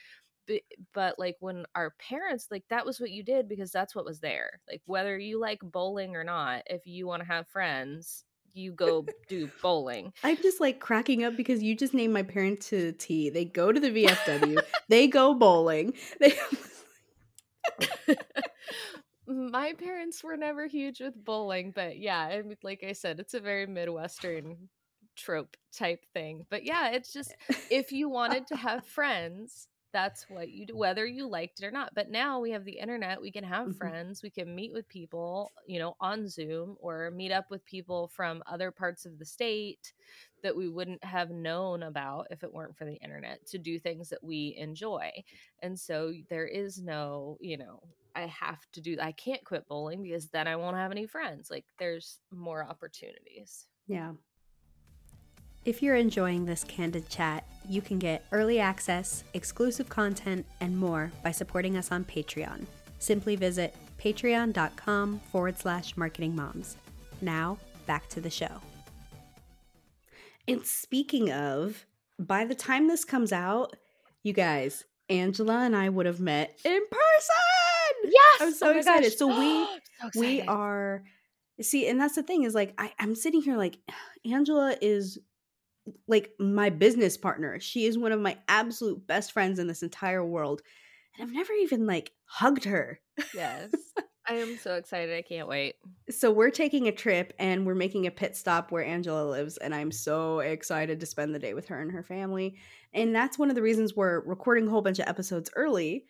but, 0.94 1.20
like 1.20 1.38
when 1.40 1.66
our 1.76 1.94
parents 2.00 2.48
like 2.50 2.64
that 2.70 2.86
was 2.86 3.00
what 3.00 3.12
you 3.12 3.24
did 3.24 3.48
because 3.48 3.72
that's 3.72 3.96
what 3.96 4.06
was 4.06 4.20
there. 4.20 4.60
Like 4.70 4.82
whether 4.86 5.18
you 5.18 5.40
like 5.40 5.60
bowling 5.62 6.16
or 6.16 6.24
not 6.24 6.64
if 6.68 6.88
you 6.88 7.08
want 7.08 7.22
to 7.22 7.28
have 7.28 7.48
friends 7.48 8.24
you 8.54 8.72
go 8.72 9.06
do 9.28 9.50
bowling. 9.62 10.14
I'm 10.24 10.38
just 10.38 10.60
like 10.62 10.80
cracking 10.80 11.24
up 11.24 11.36
because 11.36 11.64
you 11.64 11.76
just 11.76 11.94
named 11.94 12.14
my 12.14 12.24
parents 12.24 12.70
to 12.70 12.92
t. 12.94 13.30
They 13.30 13.46
go 13.46 13.72
to 13.72 13.80
the 13.80 13.90
vfw 13.90 14.62
they 14.90 15.08
go 15.08 15.34
bowling 15.34 15.94
they 16.20 16.34
my 19.28 19.74
parents 19.74 20.24
were 20.24 20.36
never 20.36 20.68
huge 20.68 21.00
with 21.00 21.24
bowling 21.24 21.72
but 21.74 21.98
yeah 21.98 22.42
like 22.62 22.84
i 22.84 22.92
said 22.92 23.22
it's 23.22 23.34
a 23.34 23.40
very 23.40 23.66
midwestern 23.66 24.68
trope 25.16 25.58
type 25.76 26.06
thing. 26.14 26.46
But 26.50 26.64
yeah 26.64 26.90
it's 26.90 27.12
just 27.14 27.34
if 27.70 27.92
you 27.92 28.10
wanted 28.10 28.48
to 28.48 28.56
have 28.56 28.86
friends 28.86 29.68
that's 29.94 30.30
what 30.30 30.50
you 30.50 30.66
do 30.66 30.76
whether 30.76 31.06
you 31.06 31.28
liked 31.28 31.62
it 31.62 31.66
or 31.66 31.72
not 31.72 31.94
but 31.94 32.10
now 32.10 32.40
we 32.40 32.52
have 32.52 32.66
the 32.66 32.78
internet 32.78 33.22
we 33.22 33.32
can 33.32 33.44
have 33.44 33.68
mm-hmm. 33.68 33.78
friends 33.78 34.22
we 34.22 34.30
can 34.30 34.54
meet 34.54 34.74
with 34.74 34.88
people 34.90 35.52
you 35.68 35.80
know 35.80 35.96
on 36.02 36.28
zoom 36.28 36.76
or 36.80 37.12
meet 37.12 37.32
up 37.32 37.46
with 37.50 37.64
people 37.66 38.10
from 38.14 38.44
other 38.48 38.72
parts 38.72 39.06
of 39.06 39.20
the 39.20 39.26
state 39.26 39.94
that 40.44 40.56
we 40.56 40.68
wouldn't 40.68 41.04
have 41.04 41.32
known 41.32 41.84
about 41.84 42.28
if 42.30 42.44
it 42.44 42.54
weren't 42.54 42.78
for 42.78 42.86
the 42.86 42.96
internet 42.96 43.46
to 43.48 43.58
do 43.58 43.80
things 43.80 44.10
that 44.10 44.22
we 44.22 44.56
enjoy. 44.58 45.10
And 45.62 45.80
so 45.80 46.14
there 46.30 46.46
is 46.46 46.80
no 46.80 47.38
you 47.40 47.58
know 47.58 47.82
i 48.16 48.22
have 48.28 48.60
to 48.72 48.82
do 48.82 48.96
i 49.02 49.12
can't 49.14 49.44
quit 49.44 49.68
bowling 49.68 50.04
because 50.04 50.28
then 50.28 50.48
i 50.48 50.56
won't 50.56 50.78
have 50.78 50.92
any 50.92 51.08
friends 51.08 51.50
like 51.50 51.66
there's 51.80 52.20
more 52.32 52.64
opportunities. 52.64 53.66
Yeah. 53.88 54.12
If 55.66 55.82
you're 55.82 55.96
enjoying 55.96 56.46
this 56.46 56.64
candid 56.66 57.10
chat, 57.10 57.46
you 57.68 57.82
can 57.82 58.00
get 58.00 58.26
early 58.32 58.60
access, 58.60 59.24
exclusive 59.34 59.90
content, 59.90 60.46
and 60.60 60.78
more 60.78 61.12
by 61.24 61.32
supporting 61.32 61.78
us 61.78 61.92
on 61.92 62.04
Patreon. 62.06 62.66
Simply 63.00 63.36
visit 63.36 63.76
patreon.com 64.00 65.20
forward 65.32 65.58
slash 65.58 65.96
marketing 65.98 66.36
moms. 66.36 66.78
Now, 67.22 67.58
back 67.86 68.08
to 68.10 68.22
the 68.22 68.30
show. 68.30 68.62
And 70.48 70.66
speaking 70.66 71.32
of, 71.32 71.86
by 72.20 72.46
the 72.46 72.56
time 72.56 72.88
this 72.88 73.06
comes 73.06 73.32
out, 73.32 73.76
you 74.24 74.34
guys, 74.34 74.86
Angela 75.10 75.60
and 75.60 75.76
I 75.76 75.90
would 75.90 76.06
have 76.06 76.20
met 76.20 76.60
in 76.66 76.82
person. 76.92 78.12
Yes, 78.12 78.42
I'm 78.42 78.54
so 78.54 78.68
oh 78.68 78.78
excited. 78.78 79.12
Gosh. 79.12 79.18
So 79.18 79.28
we 79.28 79.68
so 80.12 80.20
we 80.20 80.42
are 80.42 81.04
see, 81.62 81.88
and 81.88 82.00
that's 82.00 82.16
the 82.16 82.24
thing 82.24 82.44
is 82.44 82.54
like 82.54 82.74
I, 82.78 82.94
I'm 83.00 83.16
sitting 83.16 83.42
here 83.42 83.58
like 83.58 83.78
Angela 84.26 84.76
is 84.82 85.20
like 86.08 86.32
my 86.40 86.70
business 86.70 87.18
partner. 87.18 87.60
She 87.60 87.86
is 87.86 87.98
one 87.98 88.12
of 88.12 88.20
my 88.20 88.38
absolute 88.48 89.06
best 89.06 89.32
friends 89.32 89.60
in 89.60 89.68
this 89.68 89.84
entire 89.84 90.26
world. 90.26 90.62
And 91.18 91.28
I've 91.28 91.36
never 91.36 91.54
even 91.54 91.86
like 91.86 92.12
hugged 92.26 92.66
her. 92.66 93.00
Yes. 93.34 93.72
I 94.28 94.36
am 94.36 94.58
so 94.58 94.76
excited. 94.76 95.14
I 95.16 95.22
can't 95.22 95.50
wait. 95.50 95.76
So 96.10 96.32
we're 96.32 96.50
taking 96.50 96.88
a 96.88 96.94
trip 96.94 97.34
and 97.40 97.66
we're 97.66 97.76
making 97.76 98.08
a 98.08 98.12
pit 98.12 98.38
stop 98.38 98.72
where 98.72 98.84
Angela 98.84 99.30
lives 99.30 99.58
and 99.58 99.76
I'm 99.76 99.92
so 99.92 100.40
excited 100.40 101.00
to 101.02 101.06
spend 101.06 101.36
the 101.36 101.40
day 101.40 101.54
with 101.54 101.68
her 101.68 101.82
and 101.82 101.92
her 101.92 102.04
family. 102.04 102.56
And 102.94 103.14
that's 103.14 103.38
one 103.38 103.50
of 103.50 103.56
the 103.56 103.62
reasons 103.62 103.96
we're 103.96 104.22
recording 104.22 104.68
a 104.68 104.70
whole 104.70 104.82
bunch 104.82 105.00
of 105.00 105.10
episodes 105.10 105.50
early 105.56 106.06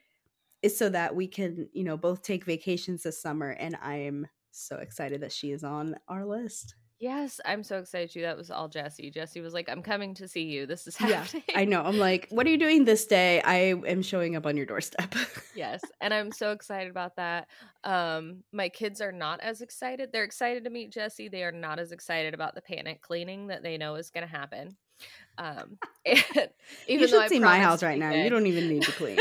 is 0.62 0.78
so 0.78 0.90
that 0.90 1.16
we 1.16 1.28
can, 1.28 1.70
you 1.74 1.84
know, 1.84 1.98
both 1.98 2.22
take 2.22 2.46
vacations 2.46 3.04
this 3.04 3.20
summer 3.20 3.50
and 3.50 3.76
I'm 3.82 4.28
so 4.52 4.78
excited 4.78 5.22
that 5.22 5.32
she 5.32 5.52
is 5.52 5.64
on 5.64 5.96
our 6.08 6.24
list. 6.24 6.76
Yes, 7.04 7.42
I'm 7.44 7.64
so 7.64 7.80
excited 7.80 8.12
too. 8.12 8.22
That 8.22 8.38
was 8.38 8.50
all 8.50 8.70
Jessie. 8.70 9.12
Jessie 9.12 9.42
was 9.42 9.54
like, 9.54 9.68
I'm 9.68 9.82
coming 9.82 10.14
to 10.14 10.26
see 10.26 10.44
you. 10.44 10.66
This 10.66 10.88
is 10.88 10.96
happening. 10.96 11.44
Yeah, 11.50 11.60
I 11.60 11.66
know. 11.66 11.82
I'm 11.84 11.98
like, 11.98 12.30
what 12.30 12.48
are 12.48 12.50
you 12.50 12.58
doing 12.58 12.86
this 12.86 13.06
day? 13.06 13.42
I 13.42 13.76
am 13.86 14.02
showing 14.02 14.38
up 14.38 14.46
on 14.46 14.56
your 14.56 14.66
doorstep. 14.66 15.14
yes. 15.56 15.82
And 16.00 16.14
I'm 16.14 16.32
so 16.32 16.52
excited 16.52 16.90
about 16.90 17.18
that. 17.18 17.50
Um, 17.84 18.46
my 18.54 18.70
kids 18.70 19.02
are 19.02 19.12
not 19.12 19.42
as 19.42 19.60
excited. 19.60 20.14
They're 20.14 20.24
excited 20.24 20.64
to 20.64 20.70
meet 20.70 20.92
Jessie. 20.92 21.28
They 21.28 21.44
are 21.44 21.52
not 21.52 21.78
as 21.78 21.92
excited 21.92 22.34
about 22.34 22.56
the 22.56 22.62
panic 22.62 23.02
cleaning 23.02 23.48
that 23.48 23.64
they 23.64 23.78
know 23.78 23.96
is 23.96 24.10
going 24.10 24.26
to 24.26 24.34
happen. 24.34 24.78
Um, 25.38 25.80
and 26.06 26.24
even 26.88 27.02
you 27.02 27.08
should 27.10 27.28
see 27.28 27.40
my 27.40 27.60
house 27.60 27.84
right 27.84 28.00
now. 28.00 28.12
You 28.12 28.30
don't 28.30 28.48
even 28.48 28.70
need 28.70 28.84
to 28.84 28.92
clean. 28.94 29.20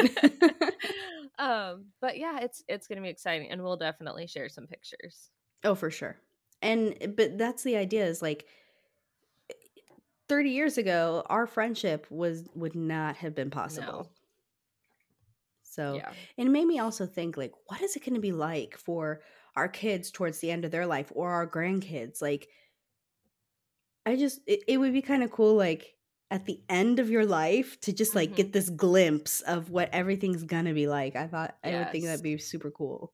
um, 1.37 1.87
but 2.01 2.17
yeah, 2.17 2.39
it's 2.43 2.62
it's 2.69 2.87
going 2.87 2.99
to 2.99 3.03
be 3.03 3.09
exciting, 3.09 3.51
and 3.51 3.61
we'll 3.61 3.77
definitely 3.77 4.29
share 4.29 4.49
some 4.49 4.69
pictures. 4.69 5.31
Oh, 5.65 5.75
for 5.75 5.91
sure 5.91 6.17
and 6.62 6.95
eh, 7.00 7.07
but 7.07 7.37
that's 7.37 7.62
the 7.62 7.76
idea 7.76 8.04
is 8.07 8.23
like 8.23 8.47
30 10.28 10.50
years 10.50 10.78
ago 10.78 11.23
our 11.26 11.47
friendship 11.47 12.07
was 12.11 12.49
would 12.54 12.75
not 12.75 13.16
have 13.16 13.35
been 13.35 13.50
possible 13.50 13.92
no. 13.92 14.09
so 15.62 15.95
yeah. 15.97 16.12
it 16.37 16.47
made 16.47 16.66
me 16.66 16.78
also 16.78 17.07
think 17.07 17.37
like 17.37 17.52
what 17.66 17.83
is 17.83 17.97
it 17.97 18.04
going 18.04 18.14
to 18.14 18.21
be 18.21 18.33
like 18.33 18.76
for 18.76 19.21
our 19.57 19.69
kids 19.69 20.11
towards 20.11 20.38
the 20.38 20.50
end 20.50 20.64
of 20.64 20.71
their 20.71 20.87
life 20.87 21.12
or 21.14 21.31
our 21.31 21.47
grandkids 21.47 22.23
like 22.23 22.49
i 24.07 24.16
just 24.16 24.40
it, 24.47 24.61
it 24.66 24.78
would 24.78 24.92
be 24.92 25.02
kind 25.02 25.23
of 25.23 25.31
cool 25.31 25.54
like 25.54 25.95
at 26.31 26.47
the 26.47 26.62
end 26.71 26.99
of 26.99 27.11
your 27.11 27.26
life 27.26 27.78
to 27.81 27.92
just 27.92 28.14
like 28.14 28.31
mm-hmm. 28.31 28.37
get 28.37 28.52
this 28.54 28.71
glimpse 28.71 29.42
of 29.42 29.69
what 29.69 29.90
everything's 29.92 30.45
gonna 30.45 30.73
be 30.73 30.87
like 30.87 31.14
i 31.14 31.26
thought 31.26 31.57
yes. 31.62 31.75
i 31.75 31.78
would 31.78 31.92
think 31.92 32.04
that'd 32.04 32.23
be 32.23 32.38
super 32.38 32.71
cool 32.71 33.12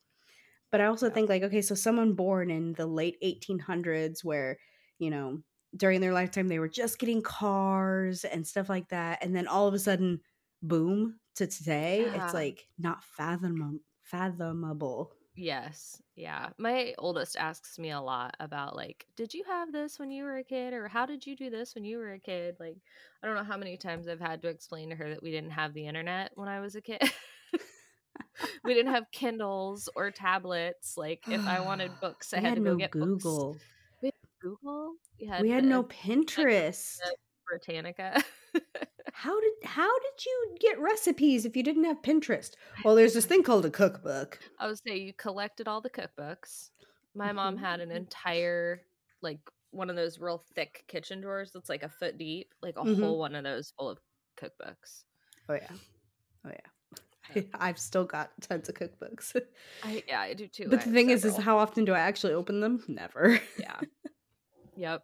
but 0.71 0.81
I 0.81 0.87
also 0.87 1.09
yeah. 1.09 1.15
think 1.15 1.29
like, 1.29 1.43
okay, 1.43 1.63
so 1.63 1.75
someone 1.75 2.15
born 2.15 2.51
in 2.51 2.73
the 2.75 2.87
late 2.87 3.17
1800s 3.23 4.25
where, 4.25 4.59
you 4.99 5.11
know, 5.11 5.39
during 5.77 6.01
their 6.01 6.13
lifetime 6.13 6.49
they 6.49 6.59
were 6.59 6.69
just 6.69 6.99
getting 6.99 7.23
cars 7.23 8.25
and 8.25 8.47
stuff 8.47 8.71
like 8.71 8.89
that 8.89 9.23
and 9.23 9.37
then 9.37 9.47
all 9.47 9.69
of 9.69 9.75
a 9.75 9.79
sudden 9.79 10.19
boom 10.63 11.19
to 11.37 11.47
today 11.47 12.07
yeah. 12.07 12.25
it's 12.25 12.33
like 12.33 12.67
not 12.79 13.05
fathom 13.05 13.81
fathomable. 14.03 15.13
Yes. 15.37 16.03
Yeah. 16.17 16.49
My 16.59 16.95
oldest 16.99 17.37
asks 17.37 17.79
me 17.79 17.91
a 17.91 18.01
lot 18.01 18.35
about 18.41 18.75
like 18.75 19.07
did 19.15 19.35
you 19.35 19.45
have 19.45 19.71
this 19.71 19.99
when 19.99 20.11
you 20.11 20.25
were 20.25 20.39
a 20.39 20.45
kid? 20.45 20.73
or 20.73 20.89
how 20.89 21.05
did 21.07 21.27
you 21.27 21.37
do 21.37 21.51
this 21.51 21.75
when 21.75 21.85
you 21.85 21.99
were 21.99 22.13
a 22.13 22.19
kid? 22.19 22.57
Like 22.59 22.79
i 23.23 23.27
don't 23.27 23.37
know 23.37 23.45
how 23.45 23.57
many 23.57 23.77
times 23.77 24.09
i've 24.09 24.21
had 24.21 24.43
to 24.43 24.49
explain 24.49 24.91
to 24.91 24.97
her 24.97 25.11
that 25.11 25.23
we 25.23 25.31
didn't 25.31 25.51
have 25.51 25.75
the 25.75 25.87
internet 25.87 26.33
when 26.35 26.49
i 26.49 26.61
was 26.61 26.77
a 26.77 26.81
kid 26.81 27.03
we 28.65 28.75
didn't 28.75 28.93
have 28.93 29.11
Kindles 29.13 29.89
or 29.95 30.11
tablets. 30.11 30.97
Like 30.97 31.25
if 31.29 31.47
I 31.47 31.61
wanted 31.61 31.91
books, 32.01 32.33
I 32.33 32.37
had, 32.41 32.49
had, 32.51 32.55
to 32.57 32.61
go 32.63 32.71
no 32.73 32.77
get 32.77 32.91
Google. 32.91 33.53
Books. 33.53 33.65
We 34.03 34.07
had 34.09 34.41
Google. 34.41 34.93
We 35.21 35.27
had, 35.27 35.43
we 35.43 35.51
had 35.51 35.65
no 35.65 35.83
Pinterest. 35.85 36.99
Britannica. 37.49 38.23
how 39.13 39.41
did 39.41 39.53
how 39.65 39.99
did 39.99 40.25
you 40.27 40.57
get 40.61 40.79
recipes 40.79 41.45
if 41.45 41.57
you 41.57 41.63
didn't 41.63 41.85
have 41.85 42.03
Pinterest? 42.03 42.53
Well, 42.85 42.95
there's 42.95 43.15
this 43.15 43.27
thing 43.27 43.43
called 43.43 43.65
a 43.65 43.71
cookbook. 43.71 44.39
I 44.59 44.67
would 44.67 44.79
say 44.87 44.97
you 44.97 45.13
collected 45.13 45.67
all 45.67 45.81
the 45.81 45.91
cookbooks. 45.91 46.71
My 47.15 47.33
mom 47.33 47.57
had 47.57 47.81
an 47.81 47.89
mm-hmm. 47.89 47.97
entire 47.97 48.83
like 49.23 49.41
one 49.71 49.91
of 49.91 49.97
those 49.97 50.19
real 50.19 50.43
thick 50.55 50.85
kitchen 50.89 51.21
drawers 51.21 51.51
that's 51.53 51.69
like 51.69 51.83
a 51.83 51.89
foot 51.89 52.19
deep, 52.19 52.55
like 52.63 52.77
a 52.77 52.83
mm-hmm. 52.83 53.03
whole 53.03 53.19
one 53.19 53.35
of 53.35 53.45
those 53.45 53.73
full 53.77 53.89
of 53.89 53.99
cookbooks. 54.41 55.05
Oh 55.49 55.55
yeah. 55.55 55.73
Oh 56.45 56.51
yeah. 56.51 56.71
I've 57.55 57.79
still 57.79 58.05
got 58.05 58.31
tons 58.41 58.69
of 58.69 58.75
cookbooks. 58.75 59.41
I 59.85 60.03
yeah, 60.07 60.21
I 60.21 60.35
do 60.35 60.47
too. 60.47 60.69
But 60.69 60.83
the 60.83 60.91
thing 60.91 61.11
is, 61.11 61.25
is 61.25 61.37
how 61.37 61.59
often 61.59 61.85
do 61.85 61.93
I 61.93 62.01
actually 62.01 62.33
open 62.33 62.61
them? 62.61 62.85
Never. 62.89 63.41
Yeah. 63.59 63.81
yep. 64.77 65.03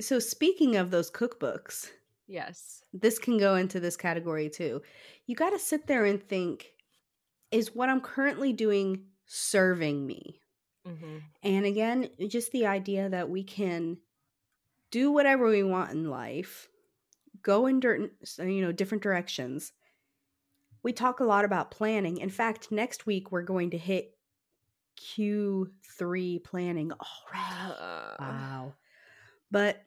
So 0.00 0.18
speaking 0.18 0.76
of 0.76 0.90
those 0.90 1.10
cookbooks, 1.10 1.90
yes, 2.26 2.82
this 2.92 3.18
can 3.18 3.38
go 3.38 3.56
into 3.56 3.80
this 3.80 3.96
category 3.96 4.50
too. 4.50 4.82
You 5.26 5.36
got 5.36 5.50
to 5.50 5.58
sit 5.58 5.86
there 5.86 6.04
and 6.04 6.22
think: 6.22 6.66
Is 7.50 7.74
what 7.74 7.88
I'm 7.88 8.00
currently 8.00 8.52
doing 8.52 9.04
serving 9.26 10.06
me? 10.06 10.40
Mm-hmm. 10.86 11.18
And 11.44 11.64
again, 11.64 12.08
just 12.28 12.50
the 12.50 12.66
idea 12.66 13.08
that 13.08 13.30
we 13.30 13.44
can 13.44 13.98
do 14.90 15.12
whatever 15.12 15.48
we 15.48 15.62
want 15.62 15.92
in 15.92 16.10
life 16.10 16.68
go 17.42 17.66
in 17.66 17.80
you 17.82 18.60
know 18.62 18.72
different 18.72 19.02
directions. 19.02 19.72
We 20.82 20.92
talk 20.92 21.20
a 21.20 21.24
lot 21.24 21.44
about 21.44 21.70
planning. 21.70 22.18
In 22.18 22.30
fact, 22.30 22.72
next 22.72 23.06
week 23.06 23.30
we're 23.30 23.42
going 23.42 23.70
to 23.70 23.78
hit 23.78 24.16
Q3 25.00 26.42
planning 26.42 26.92
already. 26.92 27.78
Uh. 27.78 28.16
Wow. 28.18 28.72
But 29.50 29.82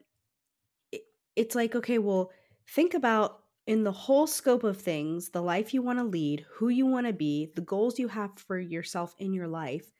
it, 0.91 1.01
it's 1.35 1.55
like 1.55 1.75
okay, 1.75 1.97
well, 1.97 2.31
think 2.67 2.93
about 2.93 3.41
in 3.67 3.83
the 3.83 3.91
whole 3.91 4.27
scope 4.27 4.63
of 4.63 4.77
things, 4.77 5.29
the 5.29 5.41
life 5.41 5.73
you 5.73 5.81
want 5.81 5.97
to 5.99 6.05
lead, 6.05 6.45
who 6.53 6.69
you 6.69 6.85
want 6.85 7.07
to 7.07 7.13
be, 7.13 7.51
the 7.55 7.61
goals 7.61 7.97
you 7.97 8.07
have 8.07 8.37
for 8.37 8.59
yourself 8.59 9.15
in 9.17 9.33
your 9.33 9.47
life, 9.47 9.91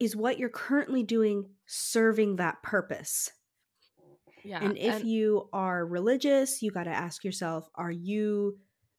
is 0.00 0.16
what 0.16 0.38
you're 0.38 0.48
currently 0.48 1.02
doing 1.02 1.46
serving 1.66 2.36
that 2.36 2.62
purpose? 2.62 3.30
Yeah. 4.46 4.64
And 4.64 4.78
if 4.78 4.96
and- 4.96 5.08
you 5.08 5.48
are 5.52 5.84
religious, 5.84 6.62
you 6.62 6.70
got 6.70 6.84
to 6.84 6.90
ask 6.90 7.24
yourself, 7.24 7.68
are 7.74 7.90
you 7.90 8.58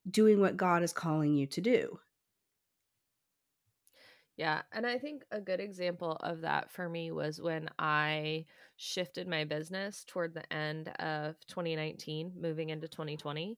doing 0.10 0.40
what 0.40 0.58
God 0.58 0.84
is 0.84 0.94
calling 0.94 1.34
you 1.34 1.48
to 1.48 1.62
do? 1.62 2.00
Yeah. 4.38 4.62
And 4.72 4.86
I 4.86 5.00
think 5.00 5.24
a 5.32 5.42
good 5.42 5.60
example 5.60 6.12
of 6.22 6.42
that 6.42 6.72
for 6.72 6.88
me 6.88 7.12
was 7.12 7.42
when 7.42 7.70
I 7.80 8.46
shifted 8.76 9.28
my 9.28 9.46
business 9.46 10.04
toward 10.06 10.36
the 10.36 10.54
end 10.54 10.90
of 11.00 11.36
2019, 11.48 12.34
moving 12.40 12.70
into 12.70 12.88
2020. 12.88 13.58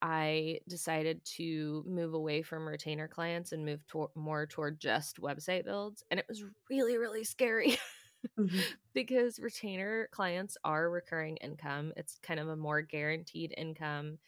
I 0.00 0.60
decided 0.68 1.22
to 1.36 1.84
move 1.86 2.14
away 2.14 2.40
from 2.42 2.66
retainer 2.66 3.08
clients 3.08 3.52
and 3.52 3.66
move 3.66 3.86
to- 3.88 4.10
more 4.14 4.46
toward 4.46 4.80
just 4.80 5.20
website 5.20 5.64
builds. 5.64 6.02
And 6.10 6.18
it 6.18 6.26
was 6.28 6.42
really, 6.70 6.96
really 6.96 7.24
scary. 7.24 7.76
mm-hmm. 8.38 8.58
because 8.94 9.38
retainer 9.38 10.08
clients 10.12 10.56
are 10.64 10.90
recurring 10.90 11.36
income. 11.38 11.92
It's 11.96 12.18
kind 12.22 12.40
of 12.40 12.48
a 12.48 12.56
more 12.56 12.82
guaranteed 12.82 13.54
income. 13.56 14.18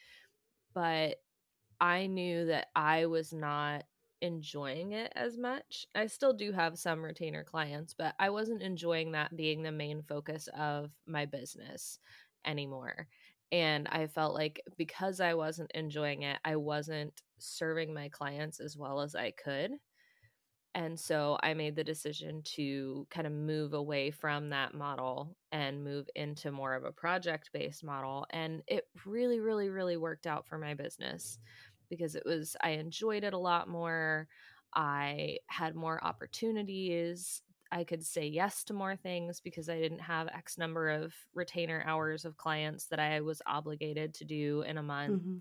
But 0.75 1.17
I 1.81 2.07
knew 2.07 2.47
that 2.47 2.69
I 2.77 3.07
was 3.07 3.33
not 3.33 3.85
enjoying 4.21 4.93
it 4.93 5.13
as 5.17 5.39
much. 5.39 5.87
I 5.95 6.07
still 6.07 6.33
do 6.33 6.53
have 6.53 6.79
some 6.79 7.03
retainer 7.03 7.45
clients, 7.45 7.95
but 7.95 8.15
I 8.19 8.31
wasn't 8.31 8.63
enjoying 8.63 9.13
that 9.13 9.37
being 9.37 9.63
the 9.63 9.73
main 9.73 10.03
focus 10.03 10.49
of 10.57 10.91
my 11.07 11.27
business 11.27 11.99
anymore. 12.45 13.09
And 13.53 13.89
I 13.89 14.07
felt 14.07 14.35
like 14.35 14.63
because 14.77 15.21
I 15.21 15.35
wasn't 15.35 15.73
enjoying 15.73 16.23
it, 16.23 16.39
I 16.45 16.57
wasn't 16.57 17.21
serving 17.39 17.93
my 17.93 18.09
clients 18.11 18.61
as 18.61 18.77
well 18.77 19.01
as 19.01 19.15
I 19.15 19.33
could. 19.33 19.73
And 20.75 20.99
so 20.99 21.37
I 21.43 21.55
made 21.55 21.75
the 21.75 21.83
decision 21.85 22.43
to 22.55 23.07
kind 23.11 23.27
of 23.27 23.33
move 23.33 23.75
away 23.75 24.11
from 24.11 24.51
that 24.51 24.73
model 24.73 25.37
and 25.51 25.83
move 25.83 26.09
into 26.15 26.53
more 26.53 26.75
of 26.75 26.85
a 26.85 26.93
project 26.93 27.51
based 27.53 27.83
model. 27.83 28.25
And 28.31 28.63
it 28.69 28.87
really, 29.05 29.41
really, 29.41 29.69
really 29.69 29.97
worked 29.97 30.27
out 30.27 30.47
for 30.47 30.59
my 30.59 30.75
business 30.75 31.39
because 31.89 32.15
it 32.15 32.23
was, 32.25 32.57
I 32.63 32.71
enjoyed 32.71 33.25
it 33.25 33.33
a 33.33 33.39
lot 33.39 33.69
more. 33.69 34.29
I 34.75 35.39
had 35.49 35.75
more 35.75 36.03
opportunities. 36.05 37.43
I 37.73 37.85
could 37.85 38.05
say 38.05 38.27
yes 38.27 38.65
to 38.65 38.75
more 38.75 38.97
things 38.97 39.41
because 39.41 39.69
I 39.69 39.79
didn't 39.79 40.01
have 40.01 40.27
X 40.29 40.59
number 40.59 40.89
of 40.89 41.15
retainer 41.35 41.85
hours 41.87 42.25
of 42.25 42.37
clients 42.37 42.87
that 42.87 42.99
I 42.99 43.21
was 43.21 43.41
obligated 43.47 44.13
to 44.15 44.25
do 44.25 44.63
in 44.67 44.79
a 44.79 44.83
month. 44.83 45.23
Mm-hmm. 45.23 45.37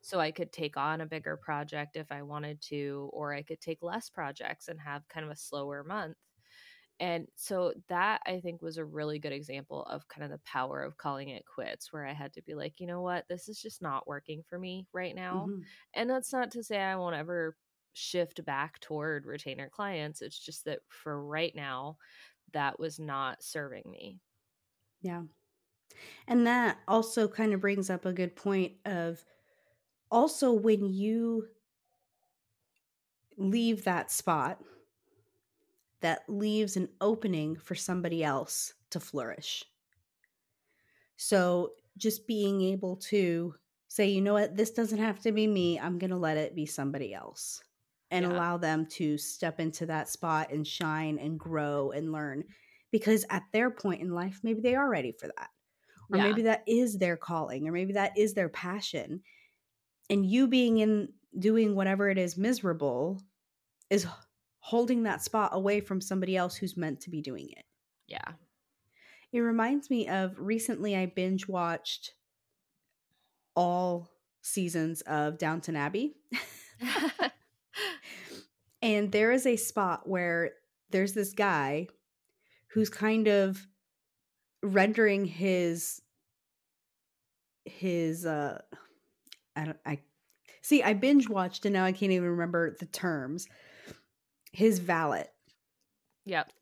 So 0.00 0.18
I 0.18 0.30
could 0.30 0.50
take 0.50 0.76
on 0.78 1.02
a 1.02 1.06
bigger 1.06 1.36
project 1.36 1.96
if 1.96 2.10
I 2.10 2.22
wanted 2.22 2.60
to, 2.68 3.10
or 3.12 3.34
I 3.34 3.42
could 3.42 3.60
take 3.60 3.82
less 3.82 4.08
projects 4.08 4.68
and 4.68 4.80
have 4.80 5.06
kind 5.08 5.26
of 5.26 5.32
a 5.32 5.36
slower 5.36 5.84
month. 5.84 6.16
And 7.00 7.26
so 7.34 7.74
that 7.88 8.20
I 8.24 8.40
think 8.40 8.62
was 8.62 8.78
a 8.78 8.84
really 8.84 9.18
good 9.18 9.32
example 9.32 9.82
of 9.90 10.06
kind 10.08 10.24
of 10.24 10.30
the 10.30 10.44
power 10.46 10.80
of 10.80 10.96
calling 10.96 11.30
it 11.30 11.44
quits, 11.44 11.92
where 11.92 12.06
I 12.06 12.12
had 12.12 12.32
to 12.34 12.42
be 12.42 12.54
like, 12.54 12.78
you 12.78 12.86
know 12.86 13.02
what, 13.02 13.24
this 13.28 13.48
is 13.48 13.60
just 13.60 13.82
not 13.82 14.06
working 14.06 14.42
for 14.48 14.58
me 14.58 14.86
right 14.92 15.14
now. 15.14 15.46
Mm-hmm. 15.48 15.62
And 15.94 16.08
that's 16.08 16.32
not 16.32 16.52
to 16.52 16.62
say 16.62 16.78
I 16.78 16.96
won't 16.96 17.16
ever 17.16 17.56
shift 17.94 18.44
back 18.44 18.80
toward 18.80 19.26
retainer 19.26 19.68
clients. 19.68 20.22
It's 20.22 20.38
just 20.38 20.64
that 20.66 20.80
for 20.88 21.24
right 21.24 21.54
now, 21.54 21.96
that 22.52 22.78
was 22.78 22.98
not 22.98 23.42
serving 23.42 23.84
me. 23.90 24.20
Yeah. 25.02 25.22
And 26.26 26.46
that 26.46 26.78
also 26.88 27.28
kind 27.28 27.52
of 27.52 27.60
brings 27.60 27.90
up 27.90 28.04
a 28.04 28.12
good 28.12 28.36
point 28.36 28.72
of 28.84 29.24
also 30.10 30.52
when 30.52 30.92
you 30.92 31.46
leave 33.36 33.84
that 33.84 34.10
spot, 34.10 34.60
that 36.00 36.22
leaves 36.28 36.76
an 36.76 36.88
opening 37.00 37.56
for 37.56 37.74
somebody 37.74 38.22
else 38.22 38.74
to 38.90 39.00
flourish. 39.00 39.64
So 41.16 41.72
just 41.96 42.26
being 42.26 42.60
able 42.60 42.96
to 42.96 43.54
say, 43.88 44.08
you 44.08 44.20
know 44.20 44.34
what, 44.34 44.56
this 44.56 44.70
doesn't 44.70 44.98
have 44.98 45.20
to 45.20 45.32
be 45.32 45.46
me. 45.46 45.78
I'm 45.78 45.98
going 45.98 46.10
to 46.10 46.16
let 46.16 46.36
it 46.36 46.54
be 46.54 46.66
somebody 46.66 47.14
else 47.14 47.62
and 48.14 48.24
yeah. 48.24 48.32
allow 48.32 48.56
them 48.56 48.86
to 48.86 49.18
step 49.18 49.58
into 49.58 49.86
that 49.86 50.08
spot 50.08 50.52
and 50.52 50.64
shine 50.64 51.18
and 51.18 51.38
grow 51.38 51.90
and 51.90 52.12
learn 52.12 52.44
because 52.92 53.26
at 53.28 53.42
their 53.52 53.70
point 53.70 54.00
in 54.00 54.14
life 54.14 54.38
maybe 54.44 54.60
they 54.60 54.76
are 54.76 54.88
ready 54.88 55.12
for 55.18 55.26
that 55.26 55.48
or 56.12 56.18
yeah. 56.18 56.22
maybe 56.22 56.42
that 56.42 56.62
is 56.68 56.96
their 56.96 57.16
calling 57.16 57.66
or 57.68 57.72
maybe 57.72 57.94
that 57.94 58.16
is 58.16 58.32
their 58.32 58.48
passion 58.48 59.20
and 60.08 60.24
you 60.24 60.46
being 60.46 60.78
in 60.78 61.08
doing 61.36 61.74
whatever 61.74 62.08
it 62.08 62.16
is 62.16 62.38
miserable 62.38 63.20
is 63.90 64.06
holding 64.60 65.02
that 65.02 65.20
spot 65.20 65.50
away 65.52 65.80
from 65.80 66.00
somebody 66.00 66.36
else 66.36 66.54
who's 66.54 66.76
meant 66.76 67.00
to 67.00 67.10
be 67.10 67.20
doing 67.20 67.48
it 67.50 67.64
yeah 68.06 68.32
it 69.32 69.40
reminds 69.40 69.90
me 69.90 70.08
of 70.08 70.38
recently 70.38 70.96
i 70.96 71.04
binge 71.04 71.48
watched 71.48 72.12
all 73.56 74.08
seasons 74.40 75.00
of 75.00 75.36
downton 75.36 75.74
abbey 75.74 76.14
and 78.84 79.10
there 79.10 79.32
is 79.32 79.46
a 79.46 79.56
spot 79.56 80.06
where 80.06 80.52
there's 80.90 81.14
this 81.14 81.32
guy 81.32 81.88
who's 82.74 82.90
kind 82.90 83.28
of 83.28 83.66
rendering 84.62 85.24
his 85.24 86.02
his 87.64 88.26
uh 88.26 88.60
I 89.56 89.64
don't 89.64 89.78
I 89.86 90.00
see 90.60 90.82
I 90.82 90.92
binge 90.92 91.30
watched 91.30 91.64
and 91.64 91.72
now 91.72 91.84
I 91.84 91.92
can't 91.92 92.12
even 92.12 92.28
remember 92.28 92.76
the 92.78 92.86
terms. 92.86 93.48
His 94.52 94.78
valet. 94.78 95.26
Yep. 96.26 96.52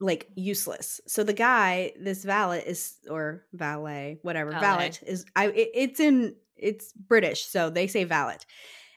Like 0.00 0.28
useless. 0.36 1.00
So 1.06 1.22
the 1.22 1.32
guy, 1.32 1.92
this 2.00 2.24
valet 2.24 2.64
is 2.66 2.94
or 3.10 3.44
valet, 3.52 4.18
whatever. 4.22 4.52
Valet, 4.52 4.60
valet 4.60 4.92
is 5.06 5.26
I 5.36 5.48
it, 5.48 5.70
it's 5.74 6.00
in 6.00 6.34
it's 6.56 6.92
British, 6.94 7.44
so 7.44 7.68
they 7.68 7.88
say 7.88 8.04
valet. 8.04 8.38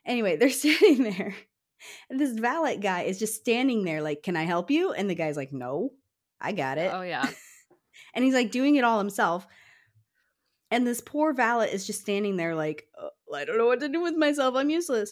Anyway, 0.06 0.38
they're 0.38 0.50
sitting 0.50 1.04
there 1.04 1.36
and 2.10 2.20
this 2.20 2.38
valet 2.38 2.78
guy 2.78 3.04
is 3.04 3.20
just 3.20 3.36
standing 3.36 3.84
there, 3.84 4.02
like, 4.02 4.24
Can 4.24 4.36
I 4.36 4.44
help 4.44 4.72
you? 4.72 4.92
And 4.94 5.10
the 5.10 5.16
guy's 5.16 5.38
like, 5.38 5.54
No, 5.54 5.92
I 6.40 6.52
got 6.52 6.78
it. 6.78 6.92
Oh, 6.94 7.02
yeah. 7.02 7.28
and 8.14 8.26
he's 8.26 8.34
like 8.34 8.52
doing 8.52 8.76
it 8.76 8.84
all 8.84 9.00
himself. 9.00 9.48
And 10.70 10.88
this 10.88 11.02
poor 11.02 11.34
valet 11.34 11.72
is 11.72 11.86
just 11.86 12.02
standing 12.02 12.38
there, 12.38 12.56
like, 12.56 12.88
oh, 12.98 13.10
I 13.36 13.44
don't 13.44 13.58
know 13.58 13.66
what 13.66 13.82
to 13.82 13.90
do 13.90 14.02
with 14.02 14.16
myself. 14.16 14.56
I'm 14.56 14.70
useless. 14.70 15.12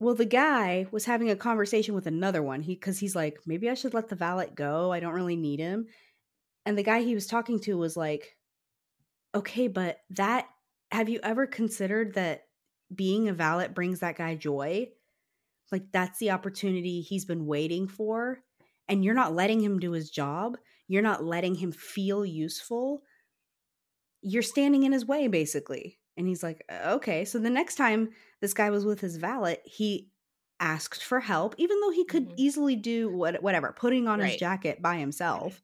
Well, 0.00 0.14
the 0.14 0.24
guy 0.24 0.86
was 0.90 1.04
having 1.04 1.30
a 1.30 1.36
conversation 1.36 1.94
with 1.94 2.06
another 2.06 2.42
one. 2.42 2.60
He 2.60 2.74
because 2.74 2.98
he's 2.98 3.16
like, 3.16 3.38
maybe 3.46 3.70
I 3.70 3.74
should 3.74 3.94
let 3.94 4.08
the 4.08 4.16
valet 4.16 4.50
go. 4.54 4.92
I 4.92 5.00
don't 5.00 5.14
really 5.14 5.36
need 5.36 5.60
him. 5.60 5.86
And 6.66 6.76
the 6.76 6.82
guy 6.82 7.00
he 7.00 7.14
was 7.14 7.26
talking 7.26 7.60
to 7.60 7.78
was 7.78 7.96
like, 7.96 8.36
okay, 9.34 9.68
but 9.68 9.98
that 10.10 10.46
have 10.90 11.08
you 11.08 11.20
ever 11.22 11.46
considered 11.46 12.14
that 12.14 12.42
being 12.94 13.28
a 13.28 13.32
valet 13.32 13.68
brings 13.68 14.00
that 14.00 14.16
guy 14.16 14.34
joy? 14.34 14.88
Like 15.70 15.84
that's 15.92 16.18
the 16.18 16.30
opportunity 16.30 17.00
he's 17.00 17.24
been 17.24 17.46
waiting 17.46 17.88
for. 17.88 18.40
And 18.88 19.04
you're 19.04 19.14
not 19.14 19.34
letting 19.34 19.60
him 19.60 19.78
do 19.78 19.92
his 19.92 20.10
job. 20.10 20.56
You're 20.86 21.02
not 21.02 21.24
letting 21.24 21.54
him 21.54 21.72
feel 21.72 22.24
useful. 22.24 23.02
You're 24.22 24.42
standing 24.42 24.84
in 24.84 24.92
his 24.92 25.06
way, 25.06 25.28
basically. 25.28 25.98
And 26.16 26.26
he's 26.26 26.42
like, 26.42 26.64
okay. 26.86 27.24
So 27.24 27.38
the 27.38 27.50
next 27.50 27.76
time 27.76 28.10
this 28.40 28.54
guy 28.54 28.70
was 28.70 28.84
with 28.84 29.00
his 29.00 29.16
valet, 29.16 29.58
he 29.64 30.08
asked 30.58 31.04
for 31.04 31.20
help, 31.20 31.54
even 31.58 31.80
though 31.80 31.90
he 31.90 32.04
could 32.04 32.28
mm-hmm. 32.28 32.34
easily 32.38 32.76
do 32.76 33.10
what, 33.10 33.42
whatever, 33.42 33.74
putting 33.78 34.08
on 34.08 34.18
right. 34.18 34.30
his 34.30 34.40
jacket 34.40 34.82
by 34.82 34.96
himself. 34.96 35.62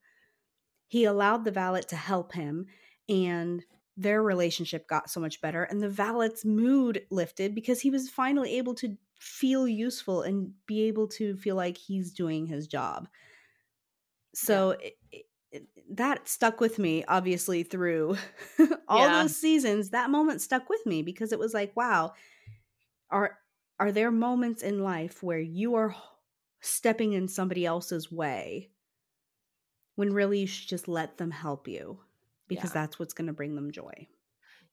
He 0.86 1.04
allowed 1.04 1.44
the 1.44 1.50
valet 1.50 1.82
to 1.88 1.96
help 1.96 2.34
him. 2.34 2.66
And 3.08 3.64
their 3.96 4.22
relationship 4.22 4.88
got 4.88 5.08
so 5.08 5.20
much 5.20 5.40
better 5.40 5.62
and 5.62 5.80
the 5.80 5.88
valet's 5.88 6.44
mood 6.44 7.02
lifted 7.10 7.54
because 7.54 7.80
he 7.80 7.90
was 7.90 8.10
finally 8.10 8.58
able 8.58 8.74
to 8.74 8.96
feel 9.18 9.66
useful 9.66 10.22
and 10.22 10.52
be 10.66 10.82
able 10.82 11.08
to 11.08 11.36
feel 11.36 11.56
like 11.56 11.76
he's 11.76 12.12
doing 12.12 12.46
his 12.46 12.66
job. 12.66 13.08
So 14.34 14.76
yeah. 14.80 14.88
it, 15.12 15.26
it, 15.52 15.68
that 15.92 16.28
stuck 16.28 16.60
with 16.60 16.78
me, 16.78 17.04
obviously, 17.06 17.62
through 17.62 18.16
all 18.88 19.06
yeah. 19.06 19.22
those 19.22 19.36
seasons. 19.36 19.90
That 19.90 20.10
moment 20.10 20.40
stuck 20.40 20.68
with 20.68 20.84
me 20.86 21.02
because 21.02 21.32
it 21.32 21.38
was 21.38 21.54
like, 21.54 21.74
wow, 21.76 22.14
are 23.10 23.38
are 23.80 23.92
there 23.92 24.10
moments 24.10 24.62
in 24.62 24.82
life 24.82 25.22
where 25.22 25.40
you 25.40 25.74
are 25.74 25.94
stepping 26.60 27.12
in 27.12 27.28
somebody 27.28 27.66
else's 27.66 28.10
way 28.10 28.70
when 29.96 30.12
really 30.12 30.40
you 30.40 30.46
should 30.46 30.68
just 30.68 30.88
let 30.88 31.18
them 31.18 31.30
help 31.30 31.68
you 31.68 31.98
because 32.48 32.70
yeah. 32.70 32.82
that's 32.82 32.98
what's 32.98 33.14
going 33.14 33.26
to 33.26 33.32
bring 33.32 33.54
them 33.54 33.70
joy. 33.70 34.06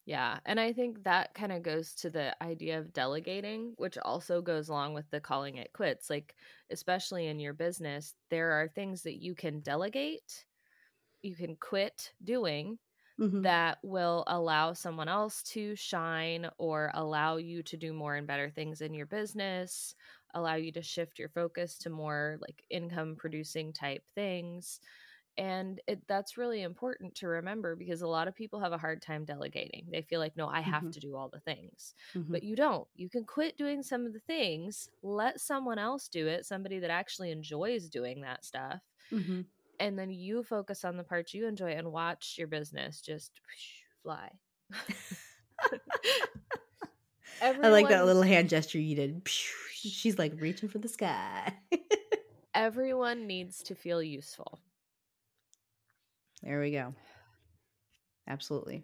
Yeah. 0.06 0.40
And 0.46 0.60
I 0.60 0.74
think 0.74 1.04
that 1.04 1.34
kind 1.36 1.52
of 1.52 1.62
goes 1.62 1.94
to 1.96 2.10
the 2.10 2.36
idea 2.44 2.80
of 2.80 2.92
delegating, 2.92 3.74
which 3.78 3.98
also 4.00 4.42
goes 4.42 4.68
along 4.68 4.94
with 4.96 5.10
the 5.12 5.20
calling 5.20 5.58
it 5.58 5.74
quits. 5.74 6.10
Like, 6.10 6.36
especially 6.72 7.28
in 7.28 7.40
your 7.40 7.54
business, 7.54 8.16
there 8.30 8.52
are 8.52 8.68
things 8.68 9.04
that 9.04 9.22
you 9.22 9.36
can 9.36 9.60
delegate, 9.60 10.46
you 11.22 11.36
can 11.36 11.56
quit 11.56 12.14
doing 12.24 12.80
mm-hmm. 13.20 13.44
that 13.44 13.78
will 13.84 14.24
allow 14.26 14.74
someone 14.74 15.08
else 15.08 15.44
to 15.44 15.76
shine 15.76 16.50
or 16.58 16.90
allow 16.96 17.38
you 17.38 17.62
to 17.64 17.78
do 17.78 17.94
more 17.94 18.16
and 18.16 18.26
better 18.26 18.50
things 18.50 18.82
in 18.82 18.96
your 18.96 19.06
business, 19.06 19.94
allow 20.34 20.56
you 20.56 20.72
to 20.72 20.82
shift 20.82 21.20
your 21.20 21.30
focus 21.30 21.78
to 21.78 21.92
more 21.92 22.38
like 22.42 22.64
income 22.72 23.16
producing 23.16 23.72
type 23.72 24.04
things 24.16 24.80
and 25.42 25.82
it, 25.88 26.00
that's 26.08 26.38
really 26.38 26.62
important 26.62 27.16
to 27.16 27.28
remember 27.28 27.76
because 27.76 28.04
a 28.04 28.08
lot 28.08 28.28
of 28.28 28.36
people 28.36 28.60
have 28.60 28.74
a 28.74 28.78
hard 28.78 29.02
time 29.02 29.26
delegating 29.26 29.86
they 29.92 30.04
feel 30.04 30.20
like 30.20 30.38
no 30.38 30.48
i 30.48 30.62
have 30.62 30.84
mm-hmm. 30.84 30.92
to 30.92 31.00
do 31.00 31.16
all 31.16 31.30
the 31.30 31.40
things 31.40 31.96
mm-hmm. 32.14 32.32
but 32.32 32.44
you 32.44 32.56
don't 32.56 32.88
you 32.96 33.10
can 33.10 33.24
quit 33.26 33.58
doing 33.58 33.82
some 33.82 34.06
of 34.06 34.14
the 34.14 34.20
things 34.20 34.88
let 35.02 35.42
someone 35.42 35.80
else 35.80 36.08
do 36.08 36.28
it 36.28 36.46
somebody 36.46 36.78
that 36.78 36.92
actually 36.92 37.32
enjoys 37.32 37.90
doing 37.90 38.22
that 38.22 38.46
stuff 38.46 38.82
mm-hmm. 39.12 39.42
and 39.80 39.98
then 39.98 40.12
you 40.12 40.44
focus 40.44 40.86
on 40.86 40.96
the 40.96 41.04
parts 41.04 41.34
you 41.34 41.48
enjoy 41.48 41.72
and 41.72 41.92
watch 41.92 42.36
your 42.38 42.48
business 42.48 43.02
just 43.02 43.42
fly 44.04 44.30
Everyone, 47.42 47.66
I 47.66 47.70
like 47.70 47.90
that 47.90 48.06
little 48.06 48.22
hand 48.22 48.48
gesture 48.48 48.80
you 48.80 48.96
did. 48.96 49.28
She's 49.28 50.18
like 50.18 50.34
reaching 50.40 50.70
for 50.70 50.78
the 50.78 50.88
sky. 50.88 51.54
everyone 52.54 53.28
needs 53.28 53.64
to 53.64 53.76
feel 53.76 54.02
useful. 54.02 54.60
There 56.44 56.60
we 56.60 56.72
go. 56.72 56.94
Absolutely. 58.28 58.84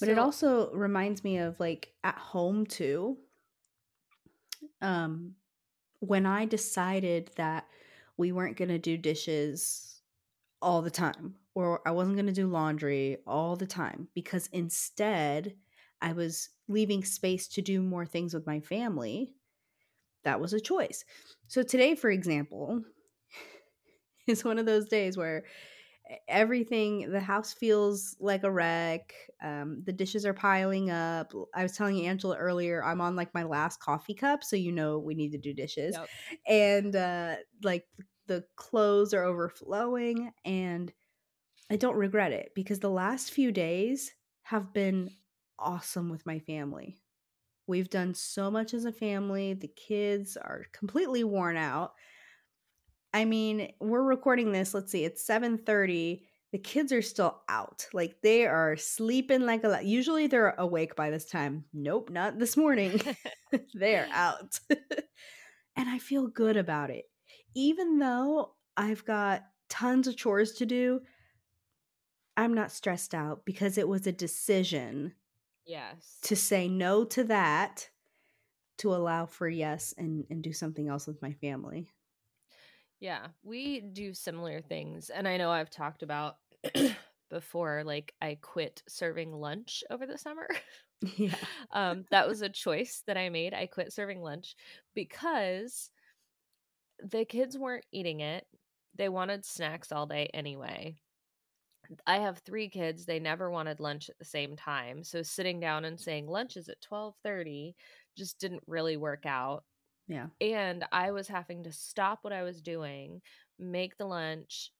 But 0.00 0.06
so, 0.06 0.12
it 0.12 0.18
also 0.18 0.70
reminds 0.72 1.24
me 1.24 1.38
of 1.38 1.58
like 1.58 1.92
at 2.04 2.16
home 2.16 2.66
too. 2.66 3.18
Um 4.80 5.34
when 6.00 6.26
I 6.26 6.44
decided 6.44 7.30
that 7.36 7.66
we 8.16 8.32
weren't 8.32 8.56
going 8.56 8.68
to 8.68 8.78
do 8.78 8.96
dishes 8.96 10.00
all 10.62 10.82
the 10.82 10.90
time 10.90 11.34
or 11.54 11.80
I 11.86 11.90
wasn't 11.90 12.16
going 12.16 12.26
to 12.26 12.32
do 12.32 12.46
laundry 12.46 13.18
all 13.26 13.56
the 13.56 13.66
time 13.66 14.08
because 14.14 14.48
instead 14.52 15.54
I 16.00 16.12
was 16.12 16.50
leaving 16.68 17.04
space 17.04 17.48
to 17.48 17.62
do 17.62 17.82
more 17.82 18.06
things 18.06 18.32
with 18.34 18.46
my 18.46 18.60
family. 18.60 19.32
That 20.24 20.40
was 20.40 20.52
a 20.52 20.60
choice. 20.60 21.04
So 21.48 21.62
today, 21.62 21.94
for 21.94 22.10
example, 22.10 22.82
is 24.26 24.44
one 24.44 24.58
of 24.58 24.66
those 24.66 24.88
days 24.88 25.16
where 25.16 25.44
everything 26.26 27.10
the 27.10 27.20
house 27.20 27.52
feels 27.52 28.16
like 28.18 28.42
a 28.42 28.50
wreck 28.50 29.14
um, 29.42 29.82
the 29.84 29.92
dishes 29.92 30.24
are 30.24 30.34
piling 30.34 30.90
up 30.90 31.32
i 31.54 31.62
was 31.62 31.72
telling 31.72 32.06
angela 32.06 32.36
earlier 32.36 32.82
i'm 32.82 33.00
on 33.00 33.14
like 33.14 33.32
my 33.34 33.42
last 33.42 33.80
coffee 33.80 34.14
cup 34.14 34.42
so 34.42 34.56
you 34.56 34.72
know 34.72 34.98
we 34.98 35.14
need 35.14 35.32
to 35.32 35.38
do 35.38 35.52
dishes 35.52 35.96
yep. 35.96 36.08
and 36.46 36.96
uh, 36.96 37.36
like 37.62 37.84
the 38.26 38.44
clothes 38.56 39.12
are 39.12 39.24
overflowing 39.24 40.30
and 40.44 40.92
i 41.70 41.76
don't 41.76 41.96
regret 41.96 42.32
it 42.32 42.52
because 42.54 42.80
the 42.80 42.90
last 42.90 43.32
few 43.32 43.52
days 43.52 44.10
have 44.42 44.72
been 44.72 45.10
awesome 45.58 46.08
with 46.08 46.24
my 46.24 46.38
family 46.38 46.96
we've 47.66 47.90
done 47.90 48.14
so 48.14 48.50
much 48.50 48.72
as 48.72 48.86
a 48.86 48.92
family 48.92 49.52
the 49.52 49.68
kids 49.68 50.36
are 50.36 50.64
completely 50.72 51.22
worn 51.22 51.56
out 51.56 51.92
I 53.12 53.24
mean, 53.24 53.72
we're 53.80 54.02
recording 54.02 54.52
this. 54.52 54.74
Let's 54.74 54.92
see, 54.92 55.04
it's 55.04 55.24
7:30. 55.26 56.22
The 56.52 56.58
kids 56.58 56.92
are 56.92 57.02
still 57.02 57.42
out. 57.48 57.86
Like 57.92 58.16
they 58.22 58.46
are 58.46 58.76
sleeping 58.76 59.42
like 59.42 59.64
a 59.64 59.68
lot. 59.68 59.84
usually 59.84 60.26
they're 60.26 60.54
awake 60.56 60.96
by 60.96 61.10
this 61.10 61.26
time. 61.26 61.64
Nope, 61.72 62.10
not 62.10 62.38
this 62.38 62.56
morning. 62.56 63.00
they're 63.74 64.08
out. 64.12 64.58
and 64.70 65.88
I 65.88 65.98
feel 65.98 66.26
good 66.28 66.56
about 66.56 66.90
it. 66.90 67.04
Even 67.54 67.98
though 67.98 68.54
I've 68.76 69.04
got 69.04 69.44
tons 69.68 70.06
of 70.06 70.16
chores 70.16 70.52
to 70.54 70.66
do, 70.66 71.00
I'm 72.36 72.54
not 72.54 72.72
stressed 72.72 73.14
out 73.14 73.44
because 73.44 73.76
it 73.76 73.88
was 73.88 74.06
a 74.06 74.12
decision. 74.12 75.14
Yes. 75.66 76.18
To 76.22 76.36
say 76.36 76.68
no 76.68 77.04
to 77.04 77.24
that 77.24 77.90
to 78.78 78.94
allow 78.94 79.26
for 79.26 79.48
yes 79.48 79.92
and 79.98 80.24
and 80.30 80.42
do 80.42 80.52
something 80.52 80.88
else 80.88 81.06
with 81.06 81.20
my 81.20 81.32
family. 81.32 81.90
Yeah, 83.00 83.28
we 83.42 83.80
do 83.80 84.12
similar 84.12 84.60
things. 84.60 85.10
And 85.10 85.28
I 85.28 85.36
know 85.36 85.50
I've 85.50 85.70
talked 85.70 86.02
about 86.02 86.36
before, 87.30 87.84
like, 87.84 88.14
I 88.20 88.38
quit 88.40 88.82
serving 88.88 89.32
lunch 89.32 89.84
over 89.90 90.06
the 90.06 90.18
summer. 90.18 90.48
Yeah. 91.16 91.36
um, 91.70 92.06
that 92.10 92.26
was 92.26 92.42
a 92.42 92.48
choice 92.48 93.04
that 93.06 93.16
I 93.16 93.28
made. 93.28 93.54
I 93.54 93.66
quit 93.66 93.92
serving 93.92 94.20
lunch 94.20 94.56
because 94.96 95.92
the 97.02 97.24
kids 97.24 97.56
weren't 97.58 97.86
eating 97.92 98.20
it. 98.20 98.46
They 98.94 99.08
wanted 99.08 99.44
snacks 99.44 99.92
all 99.92 100.06
day 100.06 100.30
anyway. 100.34 100.96
I 102.06 102.18
have 102.18 102.38
three 102.38 102.68
kids. 102.68 103.06
They 103.06 103.18
never 103.20 103.50
wanted 103.50 103.80
lunch 103.80 104.10
at 104.10 104.18
the 104.18 104.24
same 104.24 104.56
time. 104.56 105.04
So 105.04 105.22
sitting 105.22 105.60
down 105.60 105.84
and 105.84 105.98
saying 106.00 106.26
lunch 106.26 106.56
is 106.56 106.68
at 106.68 106.80
12:30 106.80 107.76
just 108.16 108.38
didn't 108.40 108.64
really 108.66 108.96
work 108.96 109.26
out. 109.26 109.64
Yeah. 110.08 110.28
And 110.40 110.84
I 110.92 111.10
was 111.10 111.28
having 111.28 111.64
to 111.64 111.72
stop 111.72 112.20
what 112.22 112.32
I 112.32 112.42
was 112.42 112.62
doing, 112.62 113.20
make 113.58 113.96
the 113.96 114.06
lunch, 114.06 114.72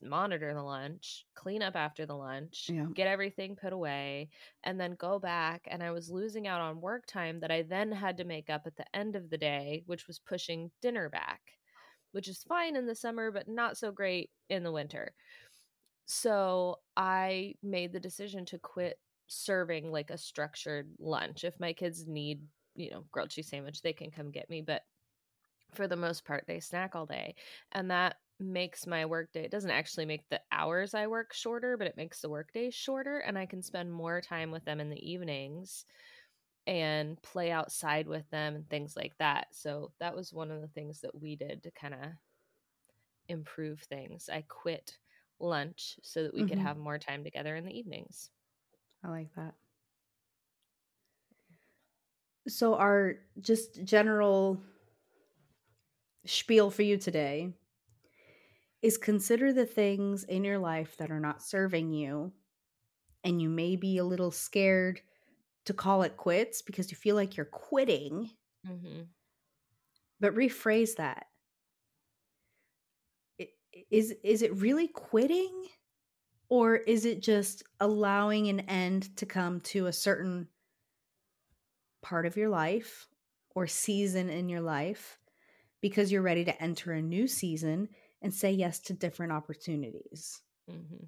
monitor 0.00 0.54
the 0.54 0.62
lunch, 0.62 1.26
clean 1.34 1.62
up 1.62 1.76
after 1.76 2.06
the 2.06 2.16
lunch, 2.16 2.68
yeah. 2.72 2.86
get 2.94 3.06
everything 3.06 3.56
put 3.56 3.72
away, 3.72 4.30
and 4.64 4.80
then 4.80 4.94
go 4.94 5.18
back. 5.18 5.66
And 5.70 5.82
I 5.82 5.90
was 5.90 6.10
losing 6.10 6.46
out 6.46 6.60
on 6.60 6.80
work 6.80 7.06
time 7.06 7.40
that 7.40 7.50
I 7.50 7.62
then 7.62 7.92
had 7.92 8.16
to 8.18 8.24
make 8.24 8.50
up 8.50 8.62
at 8.66 8.76
the 8.76 8.96
end 8.96 9.16
of 9.16 9.30
the 9.30 9.38
day, 9.38 9.82
which 9.86 10.06
was 10.06 10.18
pushing 10.18 10.70
dinner 10.80 11.08
back, 11.08 11.40
which 12.12 12.28
is 12.28 12.42
fine 12.42 12.76
in 12.76 12.86
the 12.86 12.94
summer, 12.94 13.30
but 13.30 13.48
not 13.48 13.76
so 13.76 13.92
great 13.92 14.30
in 14.48 14.62
the 14.62 14.72
winter. 14.72 15.14
So 16.06 16.80
I 16.96 17.54
made 17.62 17.92
the 17.92 18.00
decision 18.00 18.44
to 18.46 18.58
quit 18.58 18.98
serving 19.28 19.90
like 19.90 20.10
a 20.10 20.18
structured 20.18 20.90
lunch. 20.98 21.44
If 21.44 21.58
my 21.58 21.72
kids 21.72 22.06
need 22.06 22.40
you 22.74 22.90
know, 22.90 23.04
grilled 23.10 23.30
cheese 23.30 23.48
sandwich, 23.48 23.82
they 23.82 23.92
can 23.92 24.10
come 24.10 24.30
get 24.30 24.48
me. 24.50 24.62
But 24.62 24.82
for 25.74 25.86
the 25.86 25.96
most 25.96 26.24
part, 26.24 26.44
they 26.46 26.60
snack 26.60 26.94
all 26.94 27.06
day. 27.06 27.34
And 27.72 27.90
that 27.90 28.16
makes 28.38 28.86
my 28.86 29.06
workday, 29.06 29.44
it 29.44 29.50
doesn't 29.50 29.70
actually 29.70 30.06
make 30.06 30.28
the 30.28 30.40
hours 30.50 30.94
I 30.94 31.06
work 31.06 31.32
shorter, 31.32 31.76
but 31.76 31.86
it 31.86 31.96
makes 31.96 32.20
the 32.20 32.28
work 32.28 32.48
workday 32.54 32.70
shorter. 32.70 33.18
And 33.18 33.38
I 33.38 33.46
can 33.46 33.62
spend 33.62 33.92
more 33.92 34.20
time 34.20 34.50
with 34.50 34.64
them 34.64 34.80
in 34.80 34.90
the 34.90 35.10
evenings 35.10 35.84
and 36.66 37.20
play 37.22 37.50
outside 37.50 38.06
with 38.06 38.28
them 38.30 38.54
and 38.54 38.68
things 38.68 38.96
like 38.96 39.14
that. 39.18 39.48
So 39.52 39.92
that 40.00 40.14
was 40.14 40.32
one 40.32 40.50
of 40.50 40.60
the 40.60 40.68
things 40.68 41.00
that 41.00 41.20
we 41.20 41.36
did 41.36 41.62
to 41.62 41.70
kind 41.70 41.94
of 41.94 42.00
improve 43.28 43.80
things. 43.80 44.28
I 44.32 44.44
quit 44.48 44.96
lunch 45.40 45.98
so 46.02 46.22
that 46.22 46.34
we 46.34 46.40
mm-hmm. 46.40 46.48
could 46.48 46.58
have 46.58 46.76
more 46.76 46.98
time 46.98 47.24
together 47.24 47.56
in 47.56 47.64
the 47.64 47.76
evenings. 47.76 48.30
I 49.04 49.08
like 49.08 49.34
that. 49.36 49.54
So, 52.48 52.74
our 52.74 53.16
just 53.40 53.84
general 53.84 54.60
spiel 56.26 56.70
for 56.70 56.82
you 56.82 56.96
today 56.96 57.52
is 58.82 58.98
consider 58.98 59.52
the 59.52 59.66
things 59.66 60.24
in 60.24 60.44
your 60.44 60.58
life 60.58 60.96
that 60.96 61.10
are 61.10 61.20
not 61.20 61.42
serving 61.42 61.92
you, 61.92 62.32
and 63.22 63.40
you 63.40 63.48
may 63.48 63.76
be 63.76 63.98
a 63.98 64.04
little 64.04 64.32
scared 64.32 65.00
to 65.66 65.72
call 65.72 66.02
it 66.02 66.16
quits 66.16 66.62
because 66.62 66.90
you 66.90 66.96
feel 66.96 67.14
like 67.14 67.36
you're 67.36 67.46
quitting. 67.46 68.30
Mm-hmm. 68.66 69.02
But 70.20 70.34
rephrase 70.34 70.96
that. 70.96 71.26
Is 73.90 74.14
is 74.22 74.42
it 74.42 74.54
really 74.56 74.88
quitting, 74.88 75.66
or 76.48 76.76
is 76.76 77.04
it 77.04 77.22
just 77.22 77.62
allowing 77.80 78.48
an 78.48 78.60
end 78.60 79.16
to 79.16 79.26
come 79.26 79.60
to 79.60 79.86
a 79.86 79.92
certain 79.92 80.48
part 82.02 82.26
of 82.26 82.36
your 82.36 82.48
life 82.48 83.08
or 83.54 83.66
season 83.66 84.28
in 84.28 84.48
your 84.48 84.60
life 84.60 85.18
because 85.80 86.12
you're 86.12 86.22
ready 86.22 86.44
to 86.44 86.62
enter 86.62 86.92
a 86.92 87.02
new 87.02 87.26
season 87.26 87.88
and 88.22 88.32
say 88.32 88.52
yes 88.52 88.78
to 88.80 88.92
different 88.92 89.32
opportunities. 89.32 90.40
Mm-hmm. 90.70 91.04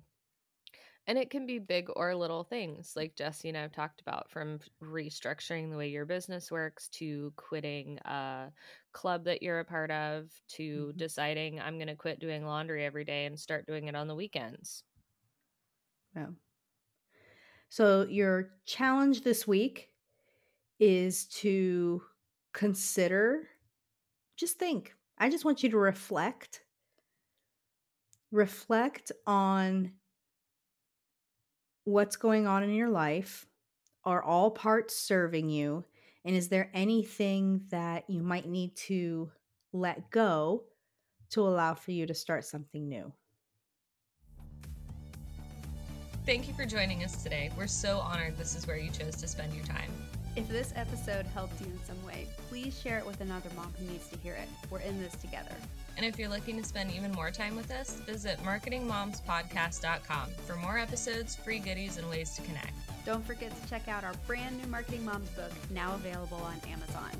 And 1.06 1.18
it 1.18 1.28
can 1.28 1.44
be 1.44 1.58
big 1.58 1.88
or 1.94 2.14
little 2.14 2.44
things, 2.44 2.94
like 2.96 3.14
Jessie 3.14 3.50
and 3.50 3.58
I've 3.58 3.72
talked 3.72 4.00
about, 4.00 4.30
from 4.30 4.58
restructuring 4.82 5.70
the 5.70 5.76
way 5.76 5.88
your 5.88 6.06
business 6.06 6.50
works 6.50 6.88
to 6.94 7.30
quitting 7.36 7.98
a 8.06 8.46
club 8.92 9.24
that 9.24 9.42
you're 9.42 9.60
a 9.60 9.64
part 9.66 9.90
of 9.90 10.30
to 10.52 10.86
mm-hmm. 10.88 10.98
deciding 10.98 11.60
I'm 11.60 11.76
going 11.76 11.88
to 11.88 11.94
quit 11.94 12.20
doing 12.20 12.46
laundry 12.46 12.84
every 12.86 13.04
day 13.04 13.26
and 13.26 13.38
start 13.38 13.66
doing 13.66 13.88
it 13.88 13.94
on 13.94 14.08
the 14.08 14.14
weekends. 14.14 14.82
Yeah. 16.16 16.28
So, 17.68 18.06
your 18.08 18.50
challenge 18.64 19.22
this 19.22 19.46
week 19.46 19.90
is 20.78 21.26
to 21.26 22.02
consider, 22.52 23.48
just 24.36 24.58
think. 24.58 24.94
I 25.18 25.30
just 25.30 25.44
want 25.44 25.62
you 25.62 25.70
to 25.70 25.78
reflect. 25.78 26.62
Reflect 28.32 29.12
on 29.26 29.92
what's 31.84 32.16
going 32.16 32.46
on 32.46 32.62
in 32.62 32.74
your 32.74 32.90
life. 32.90 33.46
Are 34.04 34.22
all 34.22 34.50
parts 34.50 34.96
serving 34.96 35.50
you? 35.50 35.84
And 36.24 36.34
is 36.34 36.48
there 36.48 36.70
anything 36.74 37.62
that 37.70 38.08
you 38.08 38.22
might 38.22 38.48
need 38.48 38.74
to 38.76 39.30
let 39.72 40.10
go 40.10 40.64
to 41.30 41.42
allow 41.42 41.74
for 41.74 41.90
you 41.90 42.06
to 42.06 42.14
start 42.14 42.44
something 42.44 42.88
new? 42.88 43.12
Thank 46.24 46.48
you 46.48 46.54
for 46.54 46.64
joining 46.64 47.04
us 47.04 47.22
today. 47.22 47.50
We're 47.56 47.66
so 47.66 47.98
honored 47.98 48.38
this 48.38 48.56
is 48.56 48.66
where 48.66 48.78
you 48.78 48.90
chose 48.90 49.16
to 49.16 49.28
spend 49.28 49.52
your 49.52 49.64
time. 49.66 49.92
If 50.36 50.48
this 50.48 50.72
episode 50.74 51.26
helped 51.26 51.60
you 51.60 51.66
in 51.68 51.78
some 51.84 52.04
way, 52.04 52.26
please 52.48 52.78
share 52.80 52.98
it 52.98 53.06
with 53.06 53.20
another 53.20 53.48
mom 53.54 53.72
who 53.78 53.86
needs 53.86 54.08
to 54.08 54.18
hear 54.18 54.34
it. 54.34 54.48
We're 54.68 54.80
in 54.80 55.00
this 55.00 55.14
together. 55.14 55.54
And 55.96 56.04
if 56.04 56.18
you're 56.18 56.28
looking 56.28 56.60
to 56.60 56.66
spend 56.66 56.90
even 56.90 57.12
more 57.12 57.30
time 57.30 57.54
with 57.54 57.70
us, 57.70 58.00
visit 58.00 58.38
marketingmomspodcast.com 58.42 60.30
for 60.44 60.56
more 60.56 60.76
episodes, 60.76 61.36
free 61.36 61.60
goodies, 61.60 61.98
and 61.98 62.10
ways 62.10 62.34
to 62.34 62.42
connect. 62.42 62.72
Don't 63.06 63.24
forget 63.24 63.52
to 63.62 63.70
check 63.70 63.86
out 63.86 64.02
our 64.02 64.14
brand 64.26 64.60
new 64.60 64.66
Marketing 64.66 65.04
Moms 65.04 65.28
book, 65.30 65.52
now 65.70 65.94
available 65.94 66.38
on 66.38 66.56
Amazon. 66.68 67.10